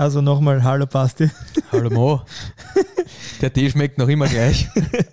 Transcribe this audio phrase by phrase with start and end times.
[0.00, 1.28] Also nochmal Hallo Basti.
[1.70, 2.22] Hallo Mo.
[3.42, 4.66] Der Tee schmeckt noch immer gleich.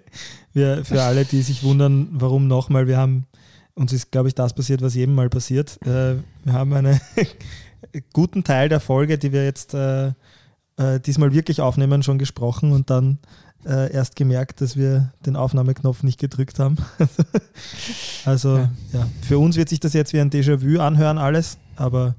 [0.53, 3.27] Wir, für alle, die sich wundern, warum nochmal, wir haben,
[3.73, 5.77] uns ist, glaube ich, das passiert, was jedem mal passiert.
[5.85, 7.01] Äh, wir haben einen
[8.13, 10.13] guten Teil der Folge, die wir jetzt äh,
[10.77, 13.19] äh, diesmal wirklich aufnehmen, schon gesprochen und dann
[13.65, 16.77] erst gemerkt, dass wir den Aufnahmeknopf nicht gedrückt haben.
[18.23, 18.71] also ja.
[18.93, 19.07] ja.
[19.21, 22.15] für uns wird sich das jetzt wie ein Déjà-vu anhören alles, aber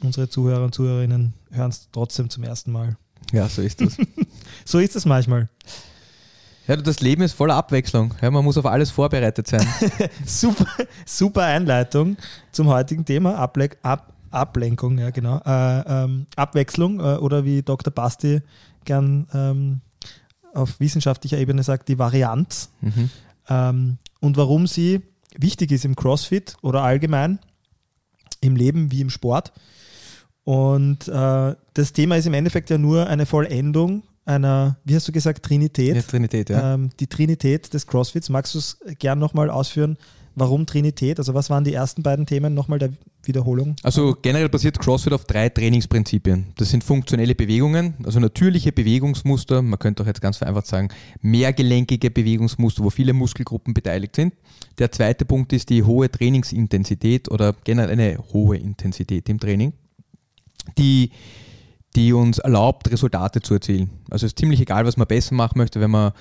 [0.00, 2.96] unsere Zuhörer und Zuhörerinnen hören es trotzdem zum ersten Mal.
[3.32, 3.96] Ja, so ist das.
[4.64, 5.48] so ist es manchmal.
[6.66, 8.14] Ja, das Leben ist voller Abwechslung.
[8.20, 9.66] Ja, man muss auf alles vorbereitet sein.
[10.26, 10.66] super,
[11.06, 12.16] super Einleitung
[12.52, 13.36] zum heutigen Thema.
[13.36, 15.40] Able Ab Ablenkung, ja genau.
[15.46, 17.90] Äh, ähm, Abwechslung äh, oder wie Dr.
[17.90, 18.42] Basti
[18.84, 19.80] gern ähm,
[20.52, 22.70] auf wissenschaftlicher Ebene sagt, die Varianz.
[22.82, 23.10] Mhm.
[23.48, 25.00] Ähm, und warum sie
[25.34, 27.38] wichtig ist im CrossFit oder allgemein
[28.40, 29.52] im Leben wie im Sport.
[30.48, 35.12] Und äh, das Thema ist im Endeffekt ja nur eine Vollendung einer, wie hast du
[35.12, 35.94] gesagt, Trinität.
[35.94, 36.72] Ja, Trinität, ja.
[36.72, 38.30] Ähm, die Trinität des CrossFits.
[38.30, 39.98] Magst du es gern nochmal ausführen?
[40.36, 41.18] Warum Trinität?
[41.18, 43.76] Also was waren die ersten beiden Themen nochmal der Wiederholung?
[43.82, 46.46] Also generell basiert CrossFit auf drei Trainingsprinzipien.
[46.56, 50.88] Das sind funktionelle Bewegungen, also natürliche Bewegungsmuster, man könnte auch jetzt ganz vereinfacht sagen,
[51.20, 54.32] mehrgelenkige Bewegungsmuster, wo viele Muskelgruppen beteiligt sind.
[54.78, 59.74] Der zweite Punkt ist die hohe Trainingsintensität oder generell eine hohe Intensität im Training,
[60.76, 61.10] die
[61.96, 63.90] die uns erlaubt, Resultate zu erzielen.
[64.10, 66.12] Also es ist ziemlich egal, was man besser machen möchte, wenn man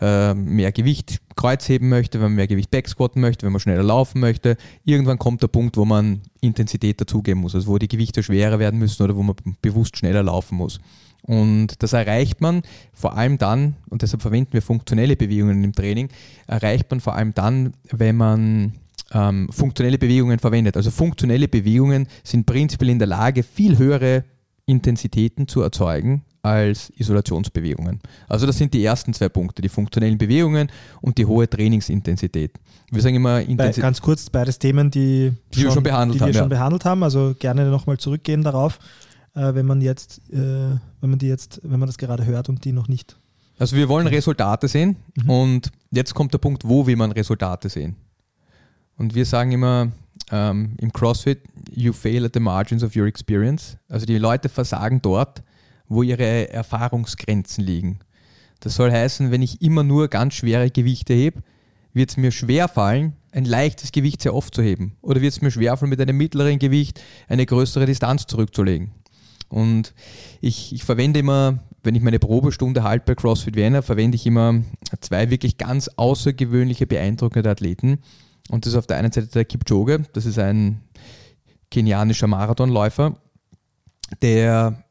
[0.00, 4.20] äh, mehr Gewicht kreuzheben möchte, wenn man mehr Gewicht backsquatten möchte, wenn man schneller laufen
[4.20, 4.56] möchte.
[4.84, 8.80] Irgendwann kommt der Punkt, wo man Intensität dazugeben muss, also wo die Gewichte schwerer werden
[8.80, 10.80] müssen oder wo man bewusst schneller laufen muss.
[11.22, 16.08] Und das erreicht man vor allem dann, und deshalb verwenden wir funktionelle Bewegungen im Training,
[16.46, 18.72] erreicht man vor allem dann, wenn man
[19.12, 20.76] ähm, funktionelle Bewegungen verwendet.
[20.76, 24.24] Also funktionelle Bewegungen sind prinzipiell in der Lage, viel höhere
[24.66, 28.00] Intensitäten zu erzeugen als Isolationsbewegungen.
[28.28, 30.70] Also das sind die ersten zwei Punkte, die funktionellen Bewegungen
[31.02, 32.52] und die hohe Trainingsintensität.
[32.90, 33.82] Wir sagen immer Intensität.
[33.82, 36.28] Ganz kurz, beides Themen, die, die schon, wir schon behandelt die haben.
[36.28, 36.40] Wir ja.
[36.40, 37.02] schon behandelt haben.
[37.02, 38.78] Also gerne nochmal zurückgehen darauf,
[39.34, 42.64] äh, wenn man jetzt, äh, wenn man die jetzt, wenn man das gerade hört und
[42.64, 43.16] die noch nicht.
[43.58, 45.30] Also wir wollen Resultate sehen mhm.
[45.30, 47.96] und jetzt kommt der Punkt, wo will man Resultate sehen?
[49.00, 49.92] Und wir sagen immer,
[50.30, 51.40] ähm, im CrossFit,
[51.74, 53.78] you fail at the margins of your experience.
[53.88, 55.42] Also die Leute versagen dort,
[55.88, 58.00] wo ihre Erfahrungsgrenzen liegen.
[58.60, 61.42] Das soll heißen, wenn ich immer nur ganz schwere Gewichte hebe,
[61.94, 64.98] wird es mir schwer fallen, ein leichtes Gewicht sehr oft zu heben.
[65.00, 68.90] Oder wird es mir schwer fallen, mit einem mittleren Gewicht eine größere Distanz zurückzulegen.
[69.48, 69.94] Und
[70.42, 74.60] ich, ich verwende immer, wenn ich meine Probestunde halte bei CrossFit Vienna, verwende ich immer
[75.00, 78.00] zwei wirklich ganz außergewöhnliche, beeindruckende Athleten.
[78.50, 80.80] Und das ist auf der einen Seite der Kipchoge, das ist ein
[81.70, 83.16] kenianischer Marathonläufer,
[84.22, 84.84] der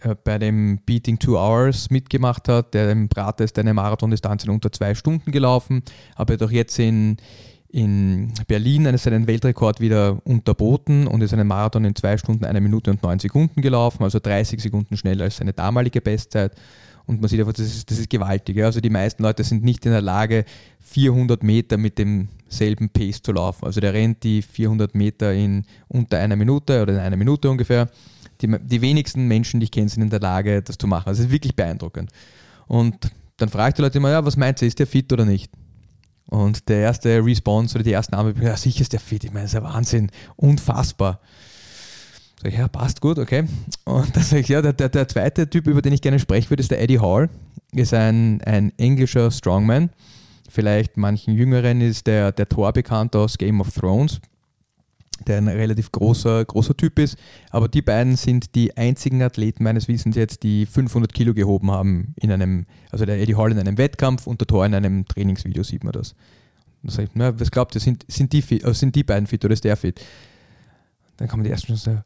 [0.00, 2.74] äh, bei dem Beating Two Hours mitgemacht hat.
[2.74, 5.82] Der im Prater ist eine Marathondistanz in unter zwei Stunden gelaufen,
[6.14, 7.16] aber doch jetzt in,
[7.68, 12.60] in Berlin einen, seinen Weltrekord wieder unterboten und ist einen Marathon in zwei Stunden, einer
[12.60, 16.52] Minute und neun Sekunden gelaufen, also 30 Sekunden schneller als seine damalige Bestzeit.
[17.06, 18.62] Und man sieht einfach, das ist, das ist gewaltig.
[18.62, 20.44] Also die meisten Leute sind nicht in der Lage,
[20.80, 23.64] 400 Meter mit demselben Pace zu laufen.
[23.64, 27.88] Also der rennt die 400 Meter in unter einer Minute oder in einer Minute ungefähr.
[28.40, 31.08] Die, die wenigsten Menschen, die ich kenne, sind in der Lage, das zu machen.
[31.08, 32.10] Also es ist wirklich beeindruckend.
[32.66, 35.24] Und dann frage ich die Leute immer, ja, was meint ihr, ist der fit oder
[35.24, 35.50] nicht?
[36.26, 39.24] Und der erste Response oder die ersten Namen, ja, sicher ist der fit.
[39.24, 40.10] Ich meine, das ist ja Wahnsinn.
[40.36, 41.20] Unfassbar.
[42.42, 43.44] Sag ich, ja, passt gut, okay.
[43.84, 46.50] Und dann sage ich, ja, der, der, der zweite Typ, über den ich gerne sprechen
[46.50, 47.30] würde, ist der Eddie Hall.
[47.72, 49.90] Ist ein, ein englischer Strongman.
[50.50, 54.20] Vielleicht manchen Jüngeren ist der, der Thor bekannt aus Game of Thrones,
[55.28, 57.16] der ein relativ großer, großer Typ ist.
[57.50, 62.12] Aber die beiden sind die einzigen Athleten meines Wissens jetzt, die 500 Kilo gehoben haben
[62.20, 65.62] in einem, also der Eddie Hall in einem Wettkampf und der Thor in einem Trainingsvideo
[65.62, 66.16] sieht man das.
[66.82, 69.44] Dann sage ich, na, was glaubt ihr, sind, sind, die fit, sind die beiden fit
[69.44, 70.00] oder ist der fit?
[71.16, 71.98] Dann kommen die ersten schon so,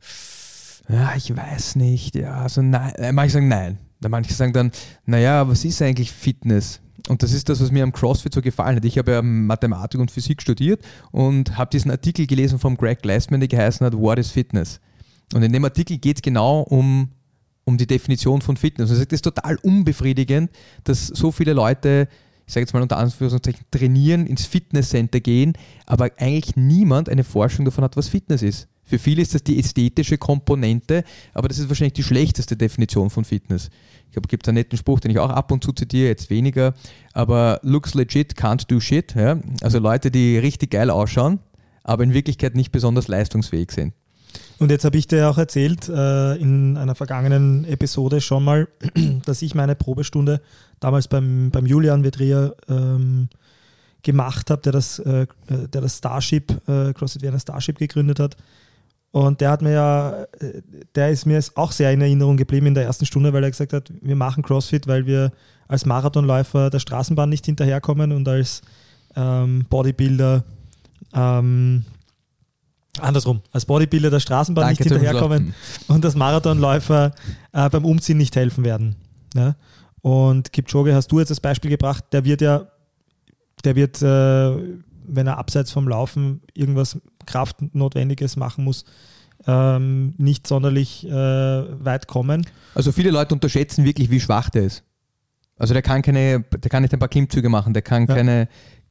[0.93, 2.95] ja, ich weiß nicht, ja, also nein.
[2.97, 3.79] Äh, manche sagen nein.
[4.07, 4.71] Manche sagen dann,
[5.05, 6.81] naja, was ist eigentlich Fitness?
[7.09, 8.85] Und das ist das, was mir am CrossFit so gefallen hat.
[8.85, 13.41] Ich habe ja Mathematik und Physik studiert und habe diesen Artikel gelesen von Greg Glassman,
[13.41, 14.81] der geheißen hat, What is Fitness?
[15.35, 17.11] Und in dem Artikel geht es genau um,
[17.65, 18.91] um die Definition von Fitness.
[18.91, 20.51] Und er sagt, es ist total unbefriedigend,
[20.85, 22.09] dass so viele Leute
[22.47, 25.55] ich sage jetzt mal unter Anführungszeichen, trainieren, ins Fitnesscenter gehen,
[25.85, 28.69] aber eigentlich niemand eine Forschung davon hat, was Fitness ist.
[28.87, 31.03] Für viele ist das die ästhetische Komponente,
[31.35, 33.69] aber das ist wahrscheinlich die schlechteste Definition von Fitness.
[34.07, 36.31] Ich glaube, es gibt einen netten Spruch, den ich auch ab und zu zitiere, jetzt
[36.31, 36.73] weniger,
[37.13, 39.15] aber looks legit, can't do shit.
[39.15, 39.39] Ja?
[39.61, 41.41] Also Leute, die richtig geil ausschauen,
[41.83, 43.93] aber in Wirklichkeit nicht besonders leistungsfähig sind.
[44.59, 48.69] Und jetzt habe ich dir auch erzählt äh, in einer vergangenen Episode schon mal,
[49.25, 50.41] dass ich meine Probestunde
[50.81, 53.29] damals beim, beim Julian Vedria ähm,
[54.03, 58.37] gemacht habe, der das, äh, der das Starship, äh, CrossFit Vienna Starship gegründet hat.
[59.17, 60.61] Und der hat mir ja, äh,
[60.95, 63.73] der ist mir auch sehr in Erinnerung geblieben in der ersten Stunde, weil er gesagt
[63.73, 65.33] hat, wir machen CrossFit, weil wir
[65.69, 68.61] als Marathonläufer der Straßenbahn nicht hinterherkommen und als
[69.17, 70.45] ähm, Bodybuilder
[71.15, 71.87] ähm,
[73.01, 75.55] andersrum, als Bodybuilder der Straßenbahn Danke nicht hinterherkommen
[75.89, 77.13] und als Marathonläufer
[77.55, 78.97] äh, beim Umziehen nicht helfen werden.
[79.35, 79.57] Ja?
[80.03, 82.67] Und Kipchoge hast du jetzt als Beispiel gebracht, der wird ja,
[83.65, 84.77] der wird, äh,
[85.07, 88.85] wenn er abseits vom Laufen irgendwas Kraftnotwendiges machen muss,
[89.47, 92.47] ähm, nicht sonderlich äh, weit kommen.
[92.75, 94.83] Also viele Leute unterschätzen wirklich, wie schwach der ist.
[95.59, 98.15] Also der kann keine, der kann nicht ein paar Klimmzüge machen, der kann ja.
[98.15, 98.49] keine,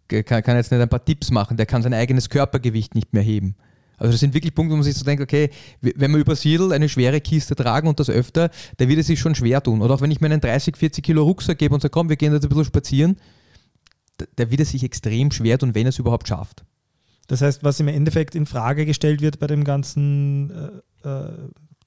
[0.08, 3.24] kann, kann jetzt nicht ein paar Tipps machen, der kann sein eigenes Körpergewicht nicht mehr
[3.24, 3.56] heben.
[3.98, 5.50] Also das sind wirklich Punkte, wo man sich so denkt, okay,
[5.82, 8.50] wenn wir über Siedel eine schwere Kiste tragen und das öfter,
[8.80, 9.82] der wird es sich schon schwer tun.
[9.82, 12.18] Oder auch wenn ich mir einen 30, 40 Kilo Rucksack gebe und sage, komm, wir
[12.18, 13.18] gehen jetzt ein bisschen spazieren,
[14.38, 16.66] der wird es sich extrem schwer tun, wenn er es überhaupt schafft.
[17.28, 20.52] Das heißt, was im Endeffekt in Frage gestellt wird bei dem ganzen
[21.04, 21.32] äh, äh,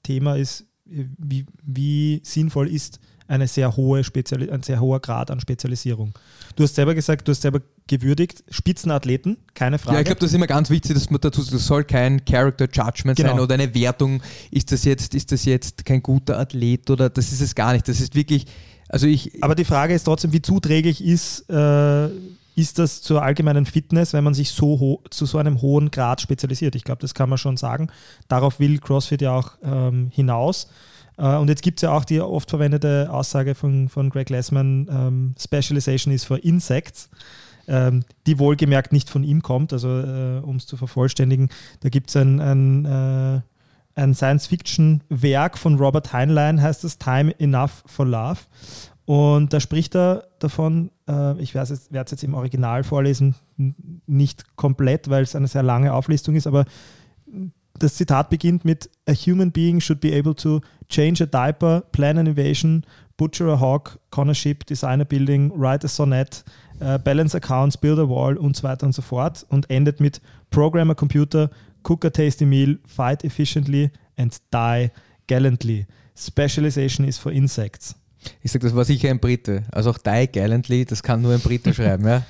[0.03, 2.99] Thema ist, wie, wie sinnvoll ist
[3.29, 6.13] eine sehr hohe Speziali ein sehr hoher Grad an Spezialisierung.
[6.55, 9.97] Du hast selber gesagt, du hast selber gewürdigt, Spitzenathleten, keine Frage.
[9.97, 12.67] Ja, ich glaube, das ist immer ganz wichtig, dass man dazu, das soll kein Character
[12.71, 13.29] Judgment genau.
[13.29, 17.31] sein oder eine Wertung, ist das jetzt, ist das jetzt kein guter Athlet oder das
[17.31, 17.87] ist es gar nicht.
[17.87, 18.45] Das ist wirklich,
[18.87, 19.43] also ich.
[19.43, 22.09] Aber die Frage ist trotzdem, wie zuträglich ist, äh,
[22.59, 26.75] ist das zur allgemeinen Fitness, wenn man sich so zu so einem hohen Grad spezialisiert?
[26.75, 27.89] Ich glaube, das kann man schon sagen.
[28.27, 30.67] Darauf will CrossFit ja auch ähm, hinaus.
[31.17, 34.87] Äh, und jetzt gibt es ja auch die oft verwendete Aussage von, von Greg Lessman,
[34.89, 37.09] ähm, Specialization is for Insects,
[37.67, 41.49] ähm, die wohlgemerkt nicht von ihm kommt, also äh, um es zu vervollständigen,
[41.81, 43.41] da gibt es ein, ein, äh,
[43.95, 48.39] ein Science-Fiction-Werk von Robert Heinlein, heißt es Time Enough for Love.
[49.09, 53.33] Und da spricht er davon, äh, ich werde es jetzt im Original vorlesen,
[54.05, 56.65] nicht komplett, weil es eine sehr lange Auflistung ist, aber
[57.79, 62.19] das Zitat beginnt mit A human being should be able to change a diaper, plan
[62.19, 62.85] an invasion,
[63.17, 66.43] butcher a hawk, con a ship, design a building, write a sonnet,
[66.79, 70.21] uh, balance accounts, build a wall und so weiter und so fort und endet mit
[70.51, 71.49] program a computer,
[71.81, 74.91] cook a tasty meal, fight efficiently and die
[75.25, 75.87] gallantly.
[76.15, 77.95] Specialization is for insects.
[78.41, 79.63] Ich sage, das war sicher ein Brite.
[79.71, 82.23] Also auch die gallantly, das kann nur ein Brite schreiben, ja.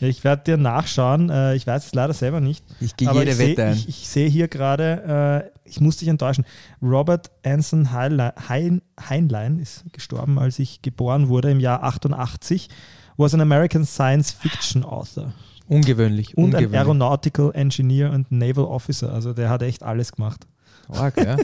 [0.00, 1.30] Ja, ich werde dir nachschauen.
[1.30, 2.64] Äh, ich weiß es leider selber nicht.
[2.80, 3.72] Ich gehe jede Wette ein.
[3.74, 6.44] Ich, ich sehe hier gerade, äh, ich muss dich enttäuschen,
[6.82, 12.68] Robert Anson Heinlein ist gestorben, als ich geboren wurde im Jahr 88,
[13.16, 15.32] was an American Science Fiction Author.
[15.68, 16.36] Ungewöhnlich.
[16.36, 16.72] Und ungewöhnlich.
[16.72, 19.12] ein Aeronautical Engineer und Naval Officer.
[19.12, 20.46] Also der hat echt alles gemacht.
[20.88, 21.36] Org, ja.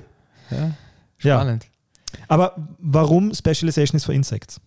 [0.50, 0.74] ja.
[1.16, 1.64] Spannend.
[1.64, 1.70] Ja.
[2.28, 4.60] Aber warum Specialization is for Insects?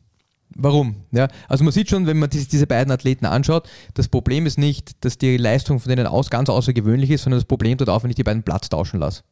[0.56, 0.96] Warum?
[1.12, 5.04] Ja, also man sieht schon, wenn man diese beiden Athleten anschaut, das Problem ist nicht,
[5.04, 8.10] dass die Leistung von denen aus ganz außergewöhnlich ist, sondern das Problem dort auf, wenn
[8.10, 9.24] ich die beiden Platz tauschen lasse.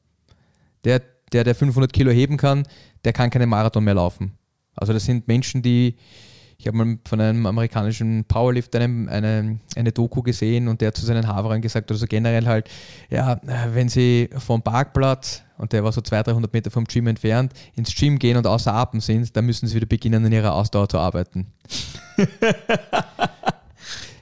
[0.84, 1.02] Der,
[1.32, 2.64] der, der 500 Kilo heben kann,
[3.06, 4.34] der kann keinen Marathon mehr laufen.
[4.76, 5.96] Also das sind Menschen, die
[6.64, 10.98] ich habe mal von einem amerikanischen Powerlift eine, eine, eine Doku gesehen und der hat
[10.98, 12.70] zu seinen Haverern gesagt, oder so generell halt,
[13.10, 13.42] ja,
[13.74, 17.94] wenn sie vom Parkplatz, und der war so 200, 300 Meter vom Gym entfernt, ins
[17.96, 20.98] Gym gehen und außer Atem sind, dann müssen sie wieder beginnen, an ihrer Ausdauer zu
[20.98, 21.48] arbeiten.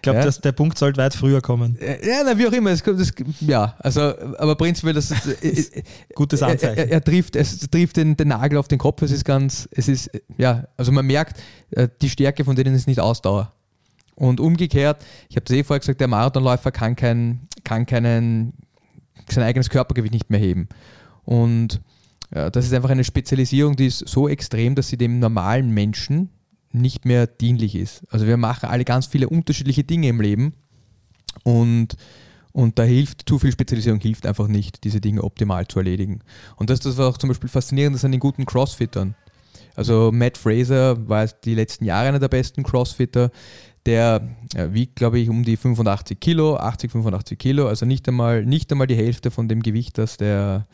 [0.01, 0.31] Ich glaube, ja?
[0.31, 1.77] der Punkt sollte weit früher kommen.
[1.79, 2.71] Ja, na, wie auch immer.
[2.71, 4.01] Es, das, ja, also,
[4.39, 5.83] aber prinzipiell, das, das äh,
[6.15, 6.75] gutes Anzeichen.
[6.75, 9.03] Er, er, er, trifft, es trifft den, den Nagel auf den Kopf.
[9.03, 10.09] Es ist ganz, es ist,
[10.39, 13.53] ja, also man merkt, äh, die Stärke von denen ist nicht Ausdauer.
[14.15, 18.53] Und umgekehrt, ich habe das eh vorher gesagt, der Marathonläufer kann, kein, kann keinen,
[19.29, 20.67] sein eigenes Körpergewicht nicht mehr heben.
[21.23, 21.81] Und
[22.33, 26.29] ja, das ist einfach eine Spezialisierung, die ist so extrem, dass sie dem normalen Menschen,
[26.73, 28.03] nicht mehr dienlich ist.
[28.09, 30.53] Also wir machen alle ganz viele unterschiedliche Dinge im Leben
[31.43, 31.97] und,
[32.51, 36.21] und da hilft, zu viel Spezialisierung hilft einfach nicht, diese Dinge optimal zu erledigen.
[36.55, 39.15] Und das, das war auch zum Beispiel faszinierend das an den guten Crossfittern.
[39.75, 43.31] Also Matt Fraser war die letzten Jahre einer der besten Crossfitter.
[43.85, 44.21] Der
[44.53, 48.85] wiegt, glaube ich, um die 85 Kilo, 80, 85 Kilo, also nicht einmal, nicht einmal
[48.85, 50.67] die Hälfte von dem Gewicht, das der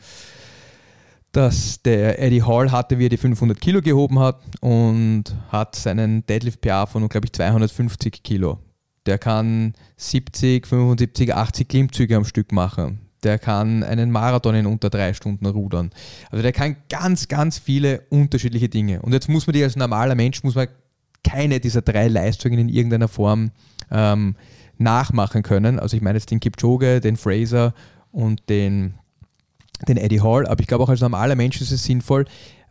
[1.38, 6.26] dass der Eddie Hall hatte, wie er die 500 Kilo gehoben hat und hat seinen
[6.26, 8.58] Deadlift PA von, glaube ich, 250 Kilo.
[9.06, 13.02] Der kann 70, 75, 80 Klimmzüge am Stück machen.
[13.22, 15.90] Der kann einen Marathon in unter drei Stunden rudern.
[16.32, 19.00] Also der kann ganz, ganz viele unterschiedliche Dinge.
[19.02, 20.66] Und jetzt muss man die als normaler Mensch, muss man
[21.22, 23.52] keine dieser drei Leistungen in irgendeiner Form
[23.92, 24.34] ähm,
[24.76, 25.78] nachmachen können.
[25.78, 27.74] Also ich meine jetzt den Kipchoge, den Fraser
[28.10, 28.94] und den
[29.86, 32.24] den Eddie Hall, aber ich glaube auch als normaler Mensch ist es sinnvoll,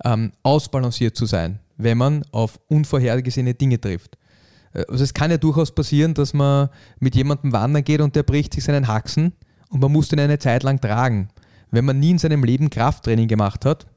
[0.03, 4.17] ähm, ausbalanciert zu sein, wenn man auf unvorhergesehene Dinge trifft.
[4.73, 8.23] Äh, also es kann ja durchaus passieren, dass man mit jemandem wandern geht und der
[8.23, 9.33] bricht sich seinen Haxen
[9.69, 11.29] und man muss den eine Zeit lang tragen.
[11.71, 13.87] Wenn man nie in seinem Leben Krafttraining gemacht hat,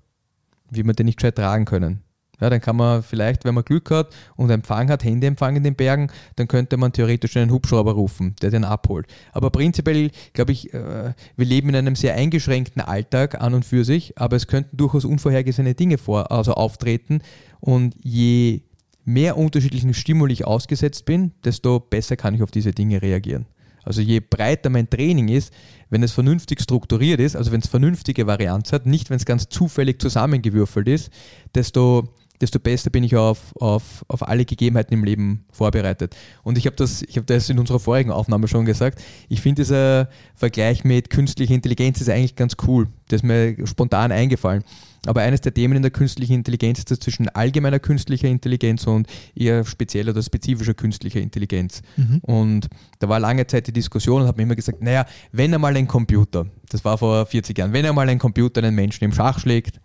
[0.70, 2.02] wird man den nicht gescheit tragen können.
[2.40, 5.74] Ja, dann kann man vielleicht, wenn man Glück hat und Empfang hat, Handyempfang in den
[5.74, 9.06] Bergen, dann könnte man theoretisch einen Hubschrauber rufen, der den abholt.
[9.32, 13.84] Aber prinzipiell, glaube ich, äh, wir leben in einem sehr eingeschränkten Alltag an und für
[13.84, 17.20] sich, aber es könnten durchaus unvorhergesehene Dinge vor, also auftreten.
[17.60, 18.62] Und je
[19.04, 23.46] mehr unterschiedlichen Stimuli ich ausgesetzt bin, desto besser kann ich auf diese Dinge reagieren.
[23.82, 25.52] Also je breiter mein Training ist,
[25.88, 29.48] wenn es vernünftig strukturiert ist, also wenn es vernünftige Varianz hat, nicht wenn es ganz
[29.48, 31.10] zufällig zusammengewürfelt ist,
[31.54, 32.08] desto
[32.40, 36.16] desto besser bin ich auf, auf, auf alle Gegebenheiten im Leben vorbereitet.
[36.42, 39.00] Und ich habe das, hab das in unserer vorigen Aufnahme schon gesagt.
[39.28, 42.88] Ich finde dieser Vergleich mit künstlicher Intelligenz ist eigentlich ganz cool.
[43.08, 44.64] Das ist mir spontan eingefallen.
[45.06, 49.06] Aber eines der Themen in der künstlichen Intelligenz ist das zwischen allgemeiner künstlicher Intelligenz und
[49.34, 51.80] eher spezieller oder spezifischer künstlicher Intelligenz.
[51.96, 52.18] Mhm.
[52.18, 52.68] Und
[52.98, 55.88] da war lange Zeit die Diskussion und habe mir immer gesagt, naja, wenn einmal ein
[55.88, 59.80] Computer, das war vor 40 Jahren, wenn einmal ein Computer einen Menschen im Schach schlägt,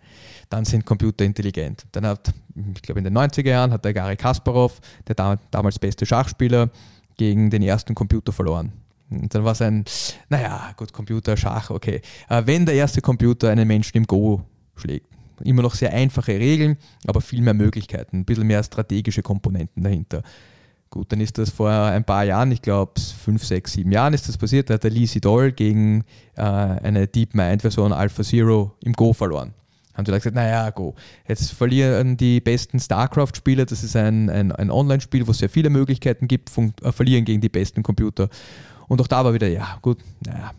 [0.48, 1.86] dann sind Computer intelligent.
[1.92, 2.32] Dann hat,
[2.74, 6.70] ich glaube in den 90er Jahren, hat der Gary Kasparov, der damals beste Schachspieler,
[7.16, 8.72] gegen den ersten Computer verloren.
[9.10, 9.84] Und dann war es ein,
[10.28, 12.00] naja, gut, Computer, Schach, okay.
[12.28, 14.42] Äh, wenn der erste Computer einen Menschen im Go
[14.74, 15.06] schlägt,
[15.44, 16.76] immer noch sehr einfache Regeln,
[17.06, 20.22] aber viel mehr Möglichkeiten, ein bisschen mehr strategische Komponenten dahinter.
[20.90, 24.28] Gut, dann ist das vor ein paar Jahren, ich glaube fünf, sechs, sieben Jahren ist
[24.28, 26.04] das passiert, da hat der Lee Sedol gegen
[26.36, 29.52] äh, eine DeepMind-Version Alpha Zero im Go verloren
[29.96, 30.94] haben sie gesagt, naja, go.
[31.26, 35.70] Jetzt verlieren die besten StarCraft-Spieler, das ist ein, ein, ein Online-Spiel, wo es sehr viele
[35.70, 36.50] Möglichkeiten gibt,
[36.82, 38.28] äh, verlieren gegen die besten Computer.
[38.88, 40.52] Und auch da war wieder, ja, gut, naja,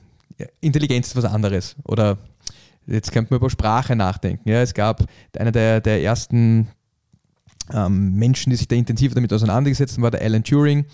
[0.62, 1.75] Intelligenz ist was anderes.
[1.84, 2.17] Oder
[2.86, 4.50] jetzt könnte man über Sprache nachdenken.
[4.50, 5.06] Ja, es gab
[5.38, 6.67] einer der, der ersten
[7.74, 10.86] ähm, Menschen, die sich da intensiv damit auseinandergesetzt haben, war der Alan Turing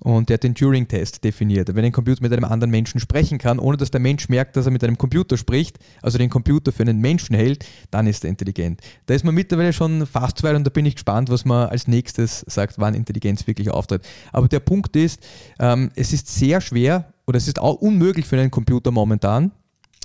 [0.00, 1.74] und der hat den Turing-Test definiert.
[1.74, 4.66] Wenn ein Computer mit einem anderen Menschen sprechen kann, ohne dass der Mensch merkt, dass
[4.66, 8.30] er mit einem Computer spricht, also den Computer für einen Menschen hält, dann ist er
[8.30, 8.80] intelligent.
[9.06, 11.88] Da ist man mittlerweile schon fast weit und da bin ich gespannt, was man als
[11.88, 14.02] nächstes sagt, wann Intelligenz wirklich auftritt.
[14.32, 15.20] Aber der Punkt ist,
[15.58, 19.52] ähm, es ist sehr schwer oder es ist auch unmöglich für einen Computer momentan,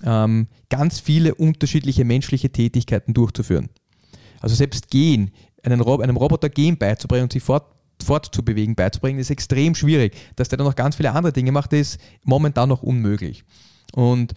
[0.03, 3.69] ähm, ganz viele unterschiedliche menschliche Tätigkeiten durchzuführen.
[4.41, 5.31] Also selbst gehen,
[5.63, 7.72] einem, Rob einem Roboter gehen beizubringen und sich fort
[8.03, 10.15] fortzubewegen, beizubringen, ist extrem schwierig.
[10.35, 13.43] Dass der dann noch ganz viele andere Dinge macht, ist momentan noch unmöglich.
[13.93, 14.33] Und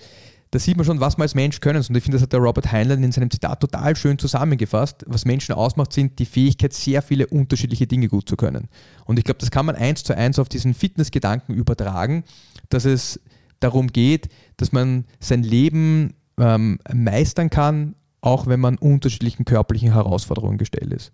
[0.50, 1.84] da sieht man schon, was man als Mensch können.
[1.86, 5.04] Und ich finde, das hat der Robert Heinlein in seinem Zitat total schön zusammengefasst.
[5.06, 8.68] Was Menschen ausmacht, sind die Fähigkeit, sehr viele unterschiedliche Dinge gut zu können.
[9.04, 12.24] Und ich glaube, das kann man eins zu eins auf diesen Fitnessgedanken übertragen,
[12.68, 13.20] dass es
[13.60, 20.58] darum geht, dass man sein Leben ähm, meistern kann, auch wenn man unterschiedlichen körperlichen Herausforderungen
[20.58, 21.12] gestellt ist.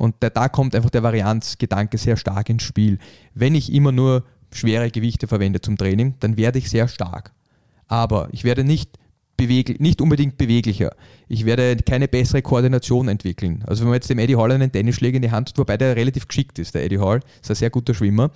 [0.00, 2.98] Und da, da kommt einfach der Varianzgedanke sehr stark ins Spiel.
[3.34, 7.32] Wenn ich immer nur schwere Gewichte verwende zum Training, dann werde ich sehr stark.
[7.86, 8.98] Aber ich werde nicht,
[9.38, 10.96] nicht unbedingt beweglicher.
[11.28, 13.62] Ich werde keine bessere Koordination entwickeln.
[13.66, 15.94] Also wenn man jetzt dem Eddie Hall einen Tennisschläger in die Hand tut, wobei der
[15.96, 18.30] relativ geschickt ist, der Eddie Hall, ist ein sehr guter Schwimmer,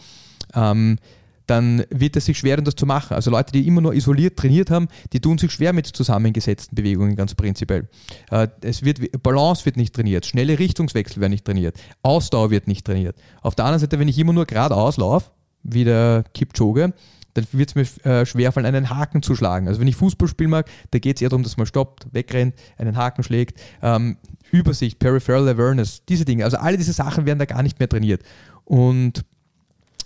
[0.54, 0.98] ähm,
[1.46, 3.14] dann wird es sich schwer, das zu machen.
[3.14, 7.16] Also Leute, die immer nur isoliert trainiert haben, die tun sich schwer mit zusammengesetzten Bewegungen
[7.16, 7.88] ganz prinzipiell.
[8.30, 12.86] Äh, es wird, Balance wird nicht trainiert, schnelle Richtungswechsel werden nicht trainiert, Ausdauer wird nicht
[12.86, 13.16] trainiert.
[13.42, 15.30] Auf der anderen Seite, wenn ich immer nur geradeaus laufe,
[15.62, 16.92] wie der Kipchoge,
[17.34, 19.68] dann wird es mir äh, schwerfallen, einen Haken zu schlagen.
[19.68, 22.54] Also wenn ich Fußball spielen mag, da geht es eher darum, dass man stoppt, wegrennt,
[22.78, 23.60] einen Haken schlägt.
[23.82, 24.16] Ähm,
[24.52, 26.44] Übersicht, Peripheral Awareness, diese Dinge.
[26.44, 28.22] Also alle diese Sachen werden da gar nicht mehr trainiert.
[28.64, 29.24] Und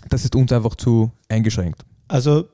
[0.09, 1.83] das ist uns einfach zu eingeschränkt.
[2.07, 2.47] Also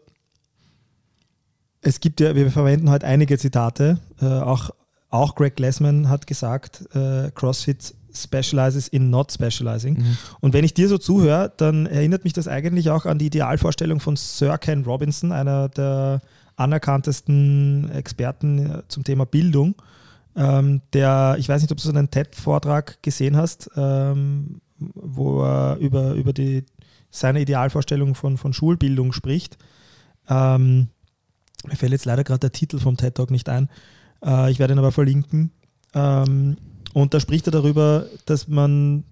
[1.81, 3.99] es gibt ja, wir verwenden heute einige Zitate.
[4.19, 4.71] Äh, auch,
[5.09, 9.97] auch Greg Glassman hat gesagt, äh, CrossFit specializes in not specializing.
[9.97, 10.17] Mhm.
[10.39, 13.99] Und wenn ich dir so zuhöre, dann erinnert mich das eigentlich auch an die Idealvorstellung
[13.99, 16.21] von Sir Ken Robinson, einer der
[16.55, 19.75] anerkanntesten Experten äh, zum Thema Bildung.
[20.35, 25.77] Ähm, der, ich weiß nicht, ob du so einen TED-Vortrag gesehen hast, ähm, wo er
[25.77, 26.65] über, über die
[27.15, 29.57] seine Idealvorstellung von, von Schulbildung spricht.
[30.27, 30.89] Ähm,
[31.65, 33.69] mir fällt jetzt leider gerade der Titel vom TED Talk nicht ein.
[34.23, 35.51] Äh, ich werde ihn aber verlinken.
[35.93, 36.57] Ähm,
[36.93, 39.03] und da spricht er darüber, dass man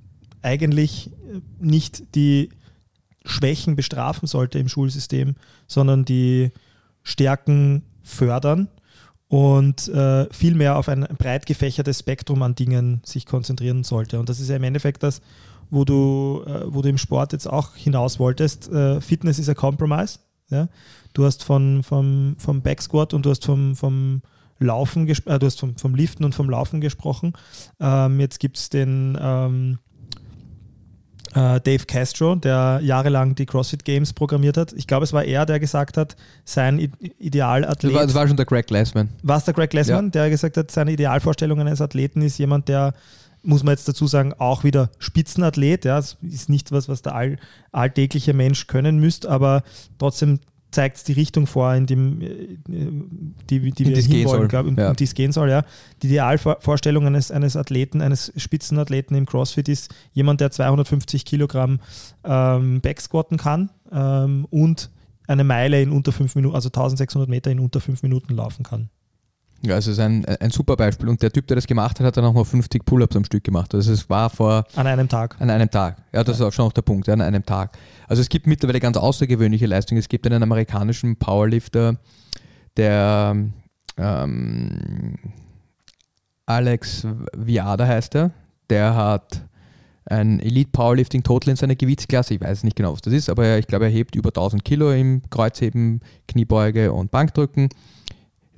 [0.42, 1.12] eigentlich
[1.60, 2.50] nicht die
[3.26, 5.36] Schwächen bestrafen sollte im Schulsystem,
[5.68, 6.52] sondern die
[7.04, 8.68] Stärken fördern
[9.30, 14.20] und äh, vielmehr auf ein breit gefächertes Spektrum an Dingen sich konzentrieren sollte.
[14.20, 15.22] Und das ist ja im Endeffekt das,
[15.74, 18.72] wo du, äh, wo du im Sport jetzt auch hinaus wolltest.
[18.72, 20.20] Äh, Fitness ist ein Compromise.
[20.50, 20.70] Ja?
[21.14, 24.22] Du hast von, vom, vom Backsquat und du hast vom, vom
[24.60, 27.34] Laufen, äh, du hast vom, vom Liften und vom Laufen gesprochen.
[27.80, 29.80] Ähm, jetzt gibt es den ähm,
[31.34, 34.74] äh, Dave Castro, der jahrelang die CrossFit Games programmiert hat.
[34.74, 36.16] Ich glaube, es war er, der gesagt hat,
[36.46, 36.78] sein
[37.18, 37.92] Idealathlet.
[37.92, 39.10] Das war, das war schon der Greg Glassman.
[39.24, 40.12] War es der Greg Glassman, ja.
[40.12, 42.94] der gesagt hat, seine Idealvorstellung eines Athleten ist jemand, der
[43.44, 45.86] muss man jetzt dazu sagen, auch wieder Spitzenathlet.
[45.86, 47.38] Ja, das ist nicht was, was der all,
[47.72, 49.64] alltägliche Mensch können müsste, aber
[50.00, 50.40] trotzdem
[50.74, 52.58] zeigt es die Richtung vor, in dem, äh,
[53.50, 54.90] die, die wir hinwollen, glaube um, ja.
[54.90, 55.50] um die es gehen soll.
[55.50, 55.64] Ja.
[56.02, 61.80] Die Idealvorstellung eines, eines Athleten, eines Spitzenathleten im CrossFit ist jemand, der 250 Kilogramm
[62.24, 64.90] ähm, Backsquatten kann ähm, und
[65.28, 68.90] eine Meile in unter fünf Minuten, also 1600 Meter in unter fünf Minuten laufen kann.
[69.66, 71.08] Ja, also es ist ein, ein super Beispiel.
[71.08, 73.46] Und der Typ, der das gemacht hat, hat dann auch noch 50 Pull-Ups am Stück
[73.46, 73.74] gemacht.
[73.74, 74.66] Also es war vor...
[74.76, 75.38] An einem Tag.
[75.40, 75.98] An einem Tag.
[76.12, 76.46] Ja, das ja.
[76.46, 77.78] ist auch schon noch der Punkt, ja, an einem Tag.
[78.08, 80.00] Also es gibt mittlerweile ganz außergewöhnliche Leistungen.
[80.00, 81.98] Es gibt einen amerikanischen Powerlifter,
[82.76, 83.38] der
[83.98, 85.16] ähm,
[86.46, 88.32] Alex Viada heißt er.
[88.70, 89.46] Der hat
[90.06, 92.34] ein Elite Powerlifting Total in seiner Gewichtsklasse.
[92.34, 94.92] Ich weiß nicht genau, was das ist, aber ich glaube, er hebt über 1000 Kilo
[94.92, 97.70] im Kreuzheben, Kniebeuge und Bankdrücken.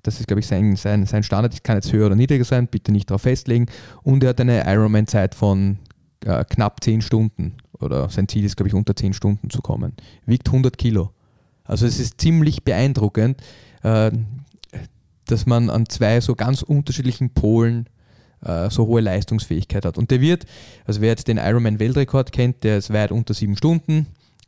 [0.06, 1.54] Das ist, glaube ich, sein, sein, sein Standard.
[1.54, 3.66] Das kann jetzt höher oder niedriger sein, bitte nicht darauf festlegen.
[4.04, 5.80] Und er hat eine Ironman-Zeit von
[6.24, 7.54] äh, knapp 10 Stunden.
[7.80, 9.94] Oder sein Ziel ist, glaube ich, unter 10 Stunden zu kommen.
[10.26, 11.12] Wiegt 100 Kilo.
[11.64, 13.42] Also es ist ziemlich beeindruckend,
[13.82, 14.12] äh,
[15.26, 17.90] dass man an zwei so ganz unterschiedlichen Polen
[18.44, 19.98] äh, so hohe Leistungsfähigkeit hat.
[19.98, 20.46] Und der wird,
[20.86, 24.06] also wer jetzt den Ironman-Weltrekord kennt, der ist weit unter 7 Stunden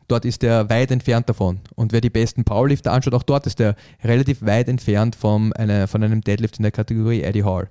[0.07, 1.59] dort ist er weit entfernt davon.
[1.75, 5.87] Und wer die besten Powerlifter anschaut, auch dort ist er relativ weit entfernt vom, eine,
[5.87, 7.69] von einem Deadlift in der Kategorie Eddie Hall.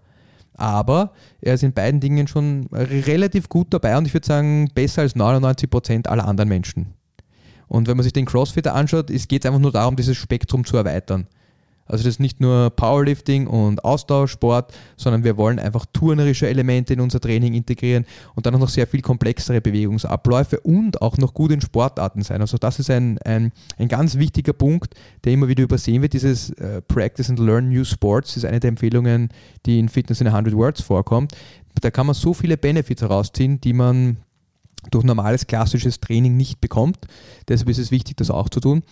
[0.55, 5.03] Aber er ist in beiden Dingen schon relativ gut dabei und ich würde sagen, besser
[5.03, 6.95] als 99% aller anderen Menschen.
[7.69, 10.77] Und wenn man sich den Crossfitter anschaut, geht es einfach nur darum, dieses Spektrum zu
[10.77, 11.27] erweitern.
[11.87, 17.01] Also das ist nicht nur Powerlifting und Austauschsport, sondern wir wollen einfach turnerische Elemente in
[17.01, 21.53] unser Training integrieren und dann auch noch sehr viel komplexere Bewegungsabläufe und auch noch gut
[21.53, 22.41] in Sportarten sein.
[22.41, 24.95] Also das ist ein, ein, ein ganz wichtiger Punkt,
[25.25, 26.13] der immer wieder übersehen wird.
[26.13, 29.29] Dieses äh, Practice and Learn New Sports ist eine der Empfehlungen,
[29.65, 31.33] die in Fitness in 100 Words vorkommt.
[31.81, 34.17] Da kann man so viele Benefits herausziehen, die man
[34.91, 36.99] durch normales klassisches Training nicht bekommt.
[37.49, 38.83] Deshalb ist es wichtig, das auch zu tun.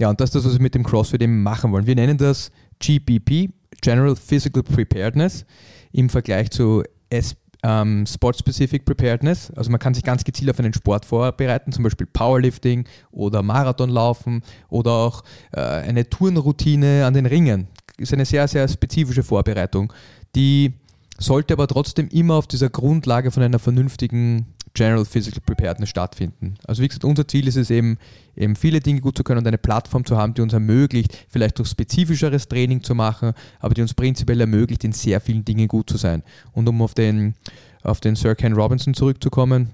[0.00, 1.86] Ja, und das ist das, was wir mit dem CrossFit eben machen wollen.
[1.86, 3.50] Wir nennen das GPP,
[3.82, 5.44] General Physical Preparedness,
[5.92, 9.50] im Vergleich zu S ähm, Sport-Specific Preparedness.
[9.50, 14.40] Also man kann sich ganz gezielt auf einen Sport vorbereiten, zum Beispiel Powerlifting oder Marathonlaufen
[14.70, 17.68] oder auch äh, eine Turnroutine an den Ringen.
[17.98, 19.92] Ist eine sehr, sehr spezifische Vorbereitung,
[20.34, 20.72] die
[21.18, 26.54] sollte aber trotzdem immer auf dieser Grundlage von einer vernünftigen General Physical Preparedness stattfinden.
[26.66, 27.98] Also wie gesagt, unser Ziel ist es eben,
[28.36, 31.58] eben viele Dinge gut zu können und eine Plattform zu haben, die uns ermöglicht, vielleicht
[31.58, 35.90] durch spezifischeres Training zu machen, aber die uns prinzipiell ermöglicht, in sehr vielen Dingen gut
[35.90, 36.22] zu sein.
[36.52, 37.34] Und um auf den,
[37.82, 39.70] auf den Sir Ken Robinson zurückzukommen,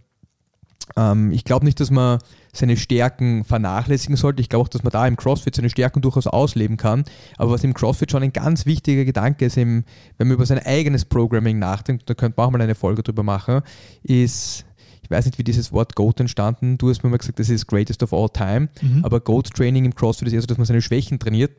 [0.96, 2.18] ähm, ich glaube nicht, dass man
[2.52, 4.40] seine Stärken vernachlässigen sollte.
[4.40, 7.04] Ich glaube auch, dass man da im CrossFit seine Stärken durchaus ausleben kann.
[7.36, 9.84] Aber was im CrossFit schon ein ganz wichtiger Gedanke ist, wenn
[10.18, 13.62] man über sein eigenes Programming nachdenkt, da könnte man auch mal eine Folge drüber machen,
[14.02, 14.65] ist
[15.06, 16.78] ich weiß nicht, wie dieses Wort Goat entstanden.
[16.78, 18.68] Du hast mir mal gesagt, das ist Greatest of All Time.
[18.82, 19.04] Mhm.
[19.04, 21.56] Aber Goat Training im CrossFit ist eher so, dass man seine Schwächen trainiert.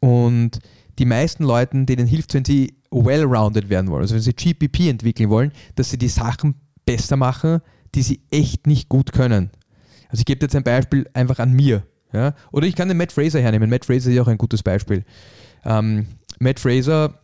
[0.00, 0.58] Und
[0.98, 5.28] die meisten Leuten, denen hilft, wenn sie well-rounded werden wollen, also wenn sie GPP entwickeln
[5.28, 6.54] wollen, dass sie die Sachen
[6.86, 7.60] besser machen,
[7.94, 9.50] die sie echt nicht gut können.
[10.08, 11.82] Also ich gebe jetzt ein Beispiel einfach an mir.
[12.14, 12.34] Ja?
[12.52, 13.68] Oder ich kann den Matt Fraser hernehmen.
[13.68, 15.04] Matt Fraser ist ja auch ein gutes Beispiel.
[15.62, 16.06] Ähm,
[16.38, 17.20] Matt Fraser